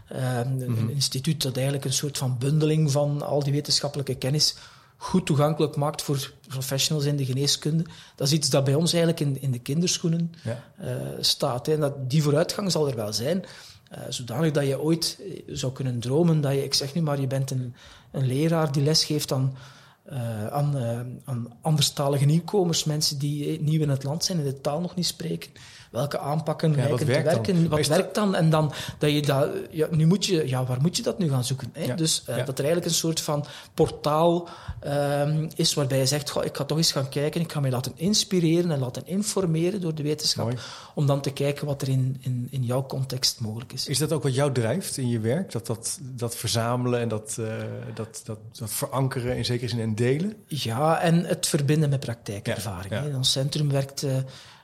[0.09, 0.79] ehm, een- Mhm.
[0.83, 4.55] Een instituut dat eigenlijk een soort van bundeling van al die wetenschappelijke kennis
[5.03, 7.85] goed toegankelijk maakt voor professionals in de geneeskunde.
[8.17, 10.65] Dat is iets dat bij ons eigenlijk in, in de kinderschoenen ja.
[10.77, 11.67] eh, staat.
[11.67, 11.73] Hè.
[11.73, 13.45] En Dat, die vooruitgang zal er wel zijn.
[13.91, 17.21] eh, zodanig dat je ooit eh, zou kunnen dromen dat je, ik zeg nu maar,
[17.21, 17.75] je bent een,
[18.11, 19.57] een leraar die lesgeeft aan,
[20.51, 20.77] aan,
[21.25, 25.07] aan anderstalige nieuwkomers, mensen die nieuw in het land zijn en de taal nog niet
[25.07, 25.51] spreken.
[25.93, 27.23] Welke aanpakken Ja, lijken te dan?
[27.25, 27.69] werken?
[27.69, 28.35] Wat werkt dan?
[28.35, 31.29] En dan dat je dat, ja, nu moet je, ja, waar moet je dat nu
[31.31, 31.71] gaan zoeken?
[31.73, 31.85] Hè?
[31.85, 34.49] Ja, Dus eh, dat er eigenlijk een soort van portaal
[34.81, 37.71] ehm, is waarbij je zegt, goh, ik ga toch eens gaan kijken, ik ga mij
[37.71, 40.57] laten inspireren en laten informeren door de wetenschap, Mooi.
[40.95, 43.87] om dan te kijken wat er in, in, in jouw context mogelijk is.
[43.87, 45.53] Is dat ook wat jou drijft in je werk?
[45.53, 47.47] Dat, dat, dat verzamelen en dat, eh,
[47.95, 50.37] dat, dat, dat verankeren in zekere zin en delen?
[50.47, 53.15] Ja, en het verbinden met praktijkervaring.
[53.15, 54.17] Ons centrum werkt, eh,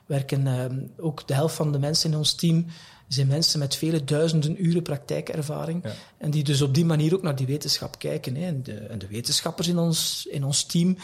[0.09, 2.65] werken ehm, ook de helft van de mensen in ons team
[3.07, 5.83] zijn mensen met vele duizenden uren praktijkervaring.
[5.83, 5.91] Ja.
[6.17, 8.35] En die dus op die manier ook naar die wetenschap kijken.
[8.35, 8.45] Hè.
[8.45, 10.97] En, de, en de wetenschappers in ons, in ons team,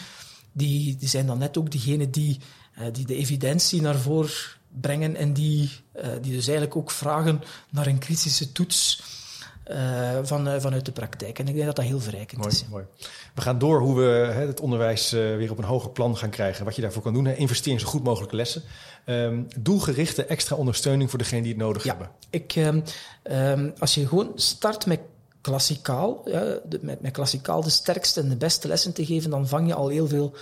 [0.52, 2.38] die, die zijn dan net ook diegenen die,
[2.74, 4.30] eh, die de evidentie naar voren
[4.80, 9.02] brengen en die, eh, die dus eigenlijk ook vragen naar een kritische toets
[9.64, 11.38] eh, van, vanuit de praktijk.
[11.38, 12.66] En ik denk dat dat heel verrijkend Mooi, is.
[12.70, 12.84] mooi.
[13.34, 16.64] We gaan door hoe we hè, het onderwijs weer op een hoger plan gaan krijgen.
[16.64, 17.24] Wat je daarvoor kan doen.
[17.24, 17.34] Hè.
[17.34, 18.62] Investeer in zo goed mogelijke lessen.
[19.06, 21.88] Ehm, doelgerichte extra ondersteuning voor degenen die het nodig Ja.
[21.90, 22.10] hebben.
[22.30, 22.80] Ik, ehm,
[23.22, 25.00] ehm, als je gewoon start met
[25.40, 29.48] klassikaal, ja, de- met, met klassikaal de sterkste en de beste lessen te geven, dan
[29.48, 30.32] vang je al heel veel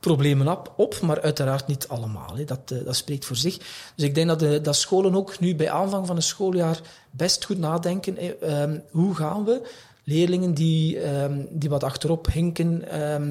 [0.00, 2.36] problemen op, maar uiteraard niet allemaal.
[2.36, 2.44] Hè.
[2.44, 3.56] Dat, eh, dat spreekt voor zich.
[3.94, 7.44] Dus ik denk dat, de, dat scholen ook nu bij aanvang van een schooljaar best
[7.44, 8.40] goed nadenken.
[8.40, 9.62] eh, hoe gaan we
[10.04, 10.98] leerlingen die,
[11.50, 12.84] die wat achterop hinken,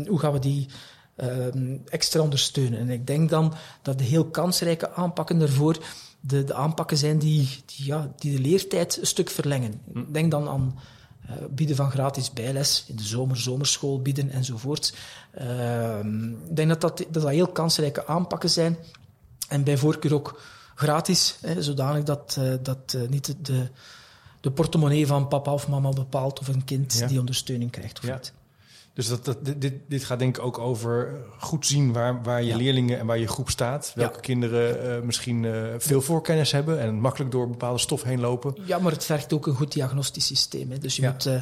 [0.08, 0.68] hoe gaan we die
[1.16, 2.80] ehm, extra ondersteunen?
[2.80, 5.78] En ik denk dan dat de heel kansrijke aanpakken daarvoor
[6.20, 9.82] de, de aanpakken zijn die, die, ja, die de leertijd een stuk verlengen.
[9.93, 10.80] Ik denk dan aan
[11.28, 14.93] eh, bieden van gratis bijles, in de zomer zomerschool bieden enzovoort.
[15.32, 18.78] Ehm, ik denk dat dat, dat dat heel kansrijke aanpakken zijn.
[19.47, 20.41] En bij voorkeur ook
[20.76, 23.68] gratis, hè, zodanig dat, eh, dat eh, niet de,
[24.41, 27.07] de portemonnee van papa of mama bepaalt of een kind Ja.
[27.07, 27.97] die ondersteuning krijgt.
[27.99, 28.13] Of Ja.
[28.13, 28.34] niet.
[28.96, 32.56] Dus dat, dat, dit, dit gaat denk ik ook over goed zien waar, waar je
[32.56, 33.91] leerlingen en waar je groep staat.
[33.96, 38.56] Welke kinderen uh, misschien uh, veel voorkennis hebben en makkelijk door bepaalde stof heen lopen.
[38.66, 40.72] Ja, maar het vergt ook een goed diagnostisch systeem.
[40.72, 40.78] Hè.
[40.78, 41.41] Dus je moet uh,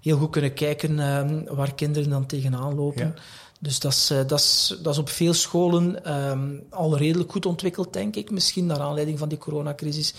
[0.00, 3.14] heel goed kunnen kijken waar kinderen dan tegenaan lopen.
[3.60, 7.92] Dus dat is, dat, is, dat is op veel scholen um, al redelijk goed ontwikkeld,
[7.92, 8.30] denk ik.
[8.30, 10.14] Misschien naar aanleiding van die coronacrisis.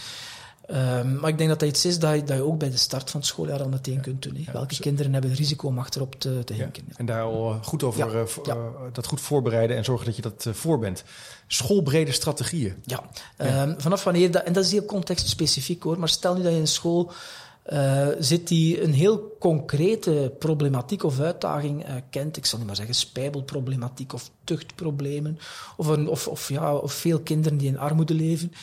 [0.73, 2.77] Um, maar ik denk dat dat iets is dat je, dat je ook bij de
[2.77, 3.99] start van het schooljaar al meteen ja.
[3.99, 4.47] kunt doen.
[4.51, 6.83] Welke kinderen hebben het risico om achterop te, te hinken.
[6.95, 8.55] En daar al goed over uh, uh,
[8.91, 11.03] dat goed voorbereiden en zorgen dat je dat uh, voor bent.
[11.47, 12.75] Schoolbrede strategieën.
[12.85, 13.03] Ja,
[13.63, 16.57] um, vanaf wanneer dat, en dat is heel contextspecifiek hoor, maar stel nu dat je
[16.57, 17.11] in school
[18.19, 22.37] zit die een heel concrete problematiek of uitdaging kent.
[22.37, 25.39] Ik zal niet maar zeggen spijbelproblematiek of tuchtproblemen.
[25.77, 28.53] Of, een, of, of, ja, of veel kinderen die in armoede leven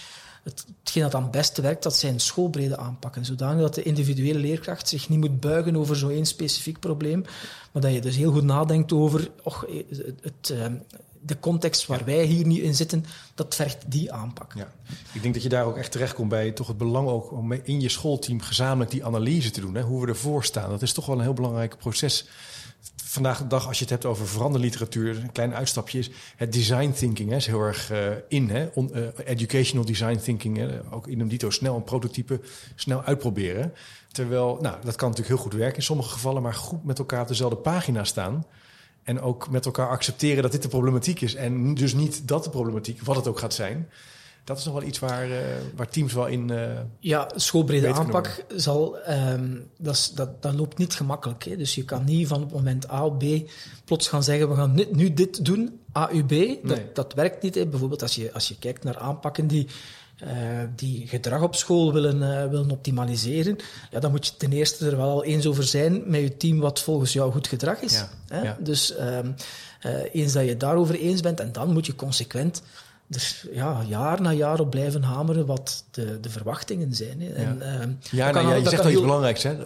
[0.48, 3.24] het, hetgeen dat dan beste werkt, dat zijn schoolbrede aanpakken.
[3.24, 7.24] Zodanig dat de individuele leerkracht zich niet moet buigen over zo'n één specifiek probleem,
[7.72, 10.74] maar dat je dus heel goed nadenkt over och, het, het, ehm,
[11.20, 14.52] de context waar wij hier nu in zitten, dat vergt die aanpak.
[14.54, 14.72] Ja.
[15.12, 17.52] Ik denk dat je daar ook echt terecht komt bij toch het belang ook om
[17.52, 19.74] in je schoolteam gezamenlijk die analyse te doen.
[19.74, 19.82] Hè?
[19.82, 20.70] Hoe we ervoor staan.
[20.70, 22.26] Dat is toch wel een heel belangrijk proces
[23.08, 26.90] vandaag de dag, als je het hebt over veranderliteratuur, een klein uitstapje is het design
[26.90, 27.98] thinking hè, is heel erg uh,
[28.28, 28.50] in.
[28.50, 28.68] Hè?
[28.76, 30.68] Uh, educational design thinking, hè?
[30.90, 32.40] ook in een dito snel een prototype
[32.74, 33.72] snel uitproberen.
[34.12, 37.20] Terwijl, nou, dat kan natuurlijk heel goed werken in sommige gevallen, maar goed met elkaar
[37.20, 38.46] op dezelfde pagina staan.
[39.02, 41.34] En ook met elkaar accepteren dat dit de problematiek is.
[41.34, 43.88] En dus niet dat de problematiek, wat het ook gaat zijn
[44.48, 45.36] dat is nog wel iets waar, uh,
[45.76, 46.48] waar teams wel in.
[46.48, 51.44] Uh, ja, schoolbrede aanpak zal, um, dat, dat, dat loopt niet gemakkelijk.
[51.44, 51.56] Hè.
[51.56, 53.24] Dus je kan niet van op moment A op B
[53.84, 56.66] plots gaan zeggen: we gaan nu, nu dit doen, A, U, B.
[56.68, 57.54] Dat, dat werkt niet.
[57.54, 57.66] Hè.
[57.66, 59.66] Bijvoorbeeld als je, als je kijkt naar aanpakken die.
[60.22, 60.28] Uh,
[60.76, 63.56] die gedrag op school willen, willen optimaliseren,
[63.90, 66.58] ja, dan moet je ten eerste er wel al eens over zijn met je team
[66.58, 67.92] wat volgens jou goed gedrag is.
[67.92, 68.42] Ja, hè?
[68.42, 68.56] Ja.
[68.60, 69.34] Dus um,
[70.12, 72.62] eens dat je daarover eens bent, en dan moet je consequent
[73.08, 77.20] dus ja, jaar na jaar op blijven hameren wat de, de verwachtingen zijn.
[77.20, 77.32] Hè.
[77.32, 79.56] En, ja, uh, ja nou, ja, je zegt al iets belangrijks, hè?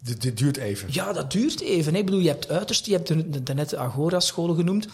[0.00, 0.88] Dit, dit, duurt even.
[0.90, 1.94] Ja, dat duurt even.
[1.94, 4.88] Ik bedoel, je hebt uiterst, je hebt net de Agora-scholen genoemd.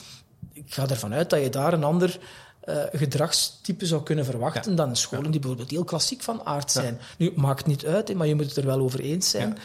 [0.52, 2.18] Ik ga ervan uit dat je daar een ander
[2.64, 4.76] uh, gedragstype zou kunnen verwachten ja.
[4.76, 5.30] dan scholen ja.
[5.30, 6.98] die bijvoorbeeld heel klassiek van aard zijn.
[7.00, 7.04] Ja.
[7.18, 9.58] Nu, maakt niet uit, hè, maar je moet het er wel over eens zijn,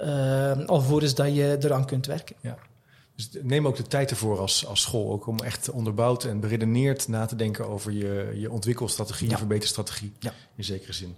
[0.00, 2.36] uh, alvorens dat je eraan kunt werken.
[2.40, 2.58] Ja.
[3.30, 7.08] Dus neem ook de tijd ervoor als, als school, ook om echt onderbouwd en beredeneerd
[7.08, 9.32] na te denken over je, je ontwikkelstrategie, ja.
[9.32, 10.32] je verbeterstrategie, ja.
[10.54, 11.14] in zekere zin.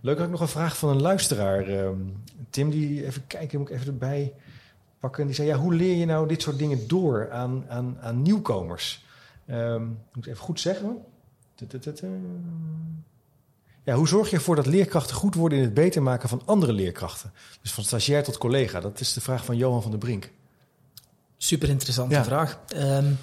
[0.00, 1.68] Leuk, had ik nog een vraag van een luisteraar.
[1.68, 4.32] Um, Tim, die even kijken, moet ik even erbij
[5.00, 5.26] pakken.
[5.26, 9.04] Die zei, ja, hoe leer je nou dit soort dingen door aan, aan, aan nieuwkomers?
[9.50, 10.98] Um, moet ik even goed zeggen.
[13.84, 16.72] Ja, hoe zorg je ervoor dat leerkrachten goed worden in het beter maken van andere
[16.72, 17.32] leerkrachten?
[17.62, 18.80] Dus van stagiair tot collega.
[18.80, 20.30] Dat is de vraag van Johan van der Brink.
[21.36, 22.24] Super interessante ja.
[22.24, 22.58] vraag.
[22.76, 23.18] Um,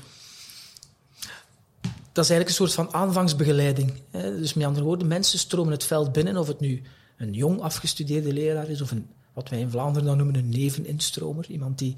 [2.12, 3.94] dat is eigenlijk een soort van aanvangsbegeleiding.
[4.12, 4.40] Hè?
[4.40, 6.82] Dus met andere woorden, mensen stromen het veld binnen, of het nu
[7.18, 11.46] een jong afgestudeerde leraar is, of een, wat wij in Vlaanderen dan noemen een neveninstromer.
[11.50, 11.96] Iemand die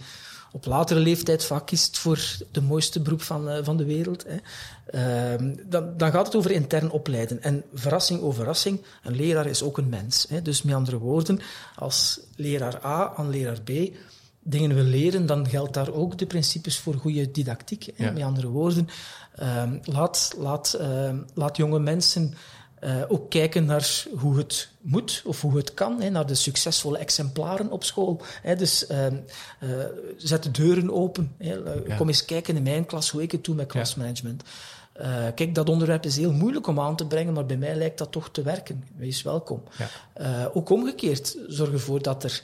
[0.52, 2.20] op latere leeftijd vaak kiest voor
[2.52, 4.26] de mooiste beroep van, uh, van de wereld.
[4.28, 4.38] Hè.
[5.36, 7.44] Uh, dan, dan gaat het over intern opleiden.
[7.44, 10.26] En verrassing over verrassing, een leraar is ook een mens.
[10.30, 10.42] Hè.
[10.42, 11.40] Dus met andere woorden,
[11.76, 13.70] als leraar A aan leraar B
[14.48, 17.90] dingen wil leren, dan geldt daar ook de principes voor goede didactiek.
[17.96, 18.12] Ja.
[18.12, 18.88] Met andere woorden,
[19.40, 22.34] uh, laat, laat, uh, laat jonge mensen
[22.84, 26.98] uh, ook kijken naar hoe het moet of hoe het kan, hè, naar de succesvolle
[26.98, 28.22] exemplaren op school.
[28.42, 28.56] Hè.
[28.56, 29.16] Dus ehm,
[30.18, 31.36] zet de deuren open.
[31.38, 31.54] Hè.
[31.54, 31.96] Ja.
[31.98, 34.44] Kom eens kijken in mijn klas hoe ik het doe met klasmanagement.
[35.00, 35.32] Ja.
[35.32, 38.12] kijk, dat onderwerp is heel moeilijk om aan te brengen, maar bij mij lijkt dat
[38.12, 38.84] toch te werken.
[38.96, 39.64] Wees welkom.
[40.54, 42.42] ook omgekeerd, zorg ervoor dat er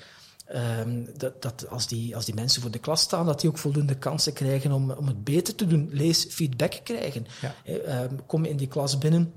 [0.55, 3.57] Um, dat, dat als, die, als die mensen voor de klas staan, dat die ook
[3.57, 5.89] voldoende kansen krijgen om, om het beter te doen.
[5.91, 7.27] Lees feedback krijgen.
[7.41, 8.03] Ja.
[8.03, 9.33] Um, kom in die klas binnen,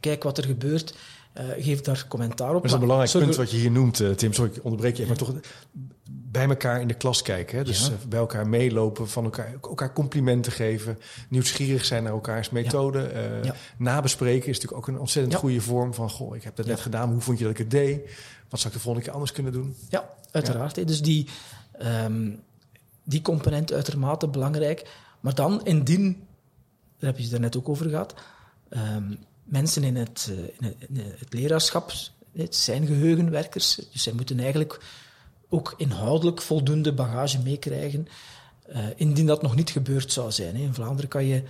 [0.00, 0.94] kijk wat er gebeurt.
[1.38, 2.54] Uh, geef daar commentaar op.
[2.54, 4.32] Dat is een belangrijk Sorry, punt wat je hier noemt, uh, Tim.
[4.32, 5.34] Sorry, ik onderbreek je maar toch
[6.10, 7.58] bij elkaar in de klas kijken.
[7.58, 7.64] Hè?
[7.64, 8.08] Dus ja.
[8.08, 12.98] bij elkaar meelopen, van elkaar, elkaar complimenten geven, nieuwsgierig zijn naar elkaars methode.
[12.98, 13.20] Ja.
[13.20, 13.54] Uh, ja.
[13.76, 17.10] Nabespreken is natuurlijk ook een ontzettend goede vorm van, goh, ik heb dat net gedaan,
[17.10, 18.10] hoe vond je dat ik het deed?
[18.48, 19.76] Wat zou ik de volgende keer anders kunnen doen?
[19.88, 20.76] Ja, uiteraard.
[20.76, 20.84] Ja.
[20.84, 21.28] Dus die,
[21.82, 22.42] um,
[23.04, 24.90] die component uitermate belangrijk.
[25.20, 26.26] Maar dan indien,
[26.98, 28.14] daar heb je het net ook over gehad,
[28.70, 31.92] um, mensen in het, in het, in het leraarschap,
[32.32, 34.80] het zijn geheugenwerkers, dus zij moeten eigenlijk
[35.48, 38.08] ook inhoudelijk voldoende bagage meekrijgen,
[38.68, 40.56] uh, indien dat nog niet gebeurd zou zijn.
[40.56, 40.62] Hè.
[40.62, 41.42] In Vlaanderen kan je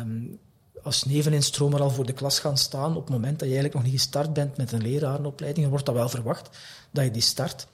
[0.00, 0.38] um,
[0.82, 3.82] als neveninstromer al voor de klas gaan staan op het moment dat je eigenlijk nog
[3.82, 5.60] niet gestart bent met een lerarenopleiding.
[5.60, 6.58] Dan wordt dat wel verwacht
[6.90, 7.66] dat je die start.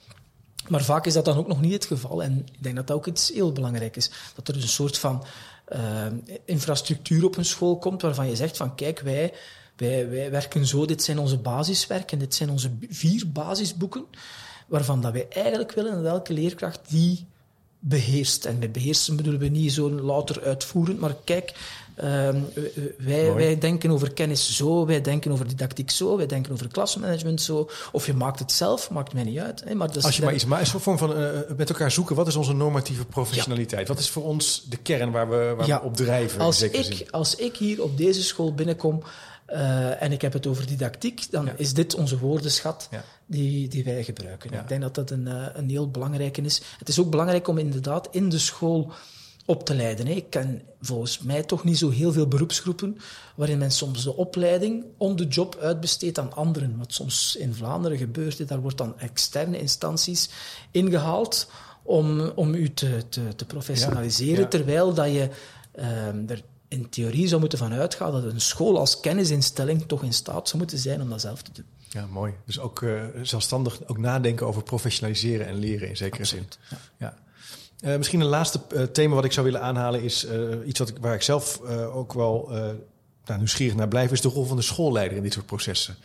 [0.67, 2.23] Maar vaak is dat dan ook nog niet het geval.
[2.23, 4.11] En ik denk dat dat ook iets heel belangrijk is.
[4.35, 5.23] Dat er dus een soort van
[5.69, 6.05] uh,
[6.45, 9.33] infrastructuur op een school komt waarvan je zegt van kijk, wij,
[9.75, 14.05] wij, wij werken zo, dit zijn onze basiswerken, dit zijn onze vier basisboeken,
[14.67, 17.27] waarvan dat wij eigenlijk willen dat elke leerkracht die
[17.85, 18.45] beheerst.
[18.45, 21.53] En met beheersen bedoelen we niet zo louter uitvoerend, maar kijk,
[21.97, 22.03] uh,
[22.97, 27.41] wij, wij, denken over kennis zo, wij denken over didactiek zo, wij denken over klasmanagement
[27.41, 27.69] zo.
[27.91, 29.63] Of je maakt het zelf, maakt mij niet uit.
[29.65, 31.91] Hè, maar dus Als je maar iets maar is een vorm van uh, met elkaar
[31.91, 33.87] zoeken, wat is onze normatieve professionaliteit?
[33.87, 33.93] Ja.
[33.93, 35.79] Wat is voor ons de kern waar we, waar ja.
[35.79, 36.39] we op drijven?
[36.39, 39.03] Als ik, als ik hier op deze school binnenkom,
[39.53, 41.53] uh, en ik heb het over didactiek, dan ja.
[41.57, 43.03] is dit onze woordenschat ja.
[43.25, 44.51] die, die wij gebruiken.
[44.51, 44.61] Ja.
[44.61, 46.61] Ik denk dat dat een, uh, een heel belangrijke is.
[46.77, 48.91] Het is ook belangrijk om inderdaad in de school
[49.45, 50.07] op te leiden.
[50.07, 52.97] Ik ken volgens mij toch niet zo heel veel beroepsgroepen
[53.35, 56.77] waarin men soms de opleiding on the job uitbesteedt aan anderen.
[56.77, 60.29] Wat soms in Vlaanderen gebeurt, daar wordt dan externe instanties
[60.71, 61.49] ingehaald
[61.83, 65.29] om, om u te, te, te professionaliseren, terwijl dat je
[65.75, 66.43] uh, er
[66.73, 70.57] in theorie zou moeten van uitgaan dat een school als kennisinstelling toch in staat zou
[70.57, 71.65] moeten zijn om dat zelf te doen.
[71.89, 72.33] Ja, mooi.
[72.45, 76.77] Dus ook uh, zelfstandig ook nadenken over professionaliseren en leren in zekere Absoluut, zin.
[76.97, 77.13] Ja.
[77.81, 77.89] ja.
[77.89, 80.27] Uh, misschien een laatste uh, thema wat ik zou willen aanhalen is
[80.65, 81.61] iets wat ik, waar ik zelf
[81.93, 82.47] ook wel
[83.25, 85.95] nou, nieuwsgierig naar blijf, is de rol van de schoolleider in dit soort processen.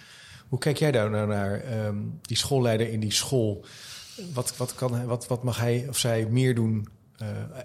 [0.49, 1.85] Hoe kijk jij daar nou naar?
[1.87, 3.65] Um, die schoolleider in die school.
[4.33, 6.89] Wat, wat, kan, wat, wat mag hij of zij meer doen?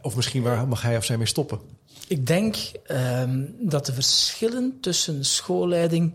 [0.01, 1.59] Of misschien waar mag hij of zij mee stoppen?
[2.07, 2.55] Ik denk
[2.87, 6.13] um, dat de verschillen tussen schoolleiding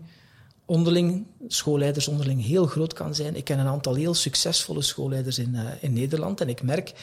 [0.65, 3.35] onderling, schoolleiders onderling heel groot kan zijn.
[3.35, 6.93] Ik ken een aantal heel succesvolle schoolleiders in, uh, in Nederland en ik merk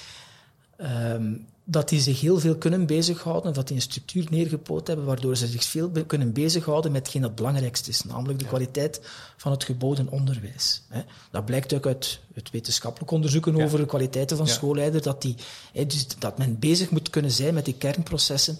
[0.78, 5.36] um, dat die zich heel veel kunnen bezighouden, dat die een structuur neergepoot hebben, waardoor
[5.36, 8.50] ze zich veel kunnen bezighouden met hetgeen het belangrijkste is, namelijk de ja.
[8.50, 9.00] kwaliteit
[9.36, 10.82] van het geboden onderwijs.
[11.30, 13.64] Dat blijkt ook uit het wetenschappelijk onderzoeken ja.
[13.64, 14.52] over de kwaliteiten van ja.
[14.52, 15.36] schoolleiders, dat, die,
[15.72, 18.58] dus dat men bezig moet kunnen zijn met die kernprocessen.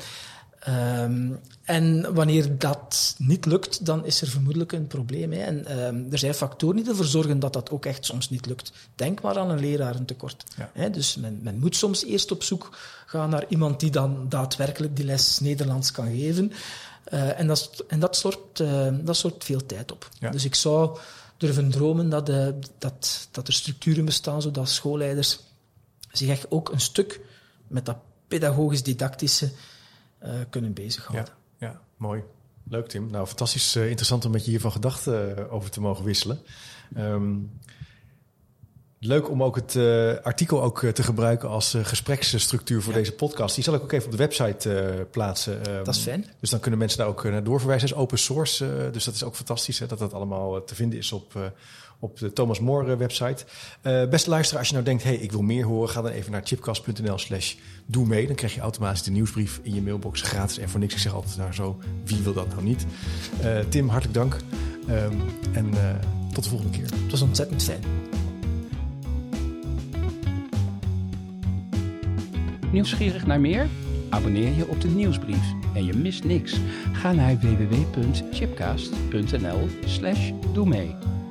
[0.68, 5.32] Um, en wanneer dat niet lukt, dan is er vermoedelijk een probleem.
[5.32, 5.38] Hè.
[5.38, 8.72] En um, er zijn factoren die ervoor zorgen dat dat ook echt soms niet lukt.
[8.94, 10.44] Denk maar aan een lerarentekort.
[10.56, 10.70] Ja.
[10.72, 10.90] Hè.
[10.90, 15.04] Dus men, men, moet soms eerst op zoek gaan naar iemand die dan daadwerkelijk die
[15.04, 16.52] les Nederlands kan geven.
[17.12, 20.08] Uh, en dat, en dat, soort, uh, dat soort veel tijd op.
[20.18, 20.30] Ja.
[20.30, 20.98] Dus ik zou
[21.36, 22.48] durven dromen dat, uh,
[22.78, 25.38] dat, dat er structuren bestaan zodat schoolleiders
[26.12, 27.20] zich echt ook een stuk
[27.66, 27.96] met dat
[28.28, 29.50] pedagogisch-didactische
[30.50, 31.34] kunnen bezighouden.
[31.58, 32.22] Ja, ja, mooi.
[32.68, 33.10] Leuk, Tim.
[33.10, 36.38] Nou, fantastisch uh, interessant om met je hiervan gedachten uh, over te mogen wisselen.
[36.96, 37.50] Um,
[38.98, 42.98] leuk om ook het uh, artikel ook te gebruiken als gespreksstructuur voor ja.
[42.98, 43.54] deze podcast.
[43.54, 45.70] Die zal ik ook even op de website plaatsen.
[45.70, 46.24] Um, dat is fijn.
[46.40, 47.88] Dus dan kunnen mensen daar ook naar doorverwijzen.
[47.88, 50.98] Het is open source, dus dat is ook fantastisch hè, dat dat allemaal te vinden
[50.98, 51.52] is op
[51.98, 53.44] op de Thomas More website.
[53.82, 56.32] Uh, beste luisteraar, als je nou denkt, hey, ik wil meer horen, ga dan even
[56.32, 57.54] naar chipcast.nl slash
[57.86, 58.26] doe mee.
[58.26, 60.94] Dan krijg je automatisch de nieuwsbrief in je mailbox gratis en voor niks.
[60.94, 62.86] Ik zeg altijd nou zo, wie wil dat nou niet?
[63.42, 64.36] Uh, Tim, hartelijk dank.
[64.90, 65.22] Um,
[65.52, 65.94] en uh,
[66.32, 66.90] tot de volgende keer.
[67.02, 67.80] Het was ontzettend fijn.
[72.72, 73.68] Nieuwsgierig naar meer?
[74.10, 76.60] Abonneer je op de nieuwsbrief en je mist niks.
[76.92, 80.94] Ga naar www.chipcast.nl slash doe mee.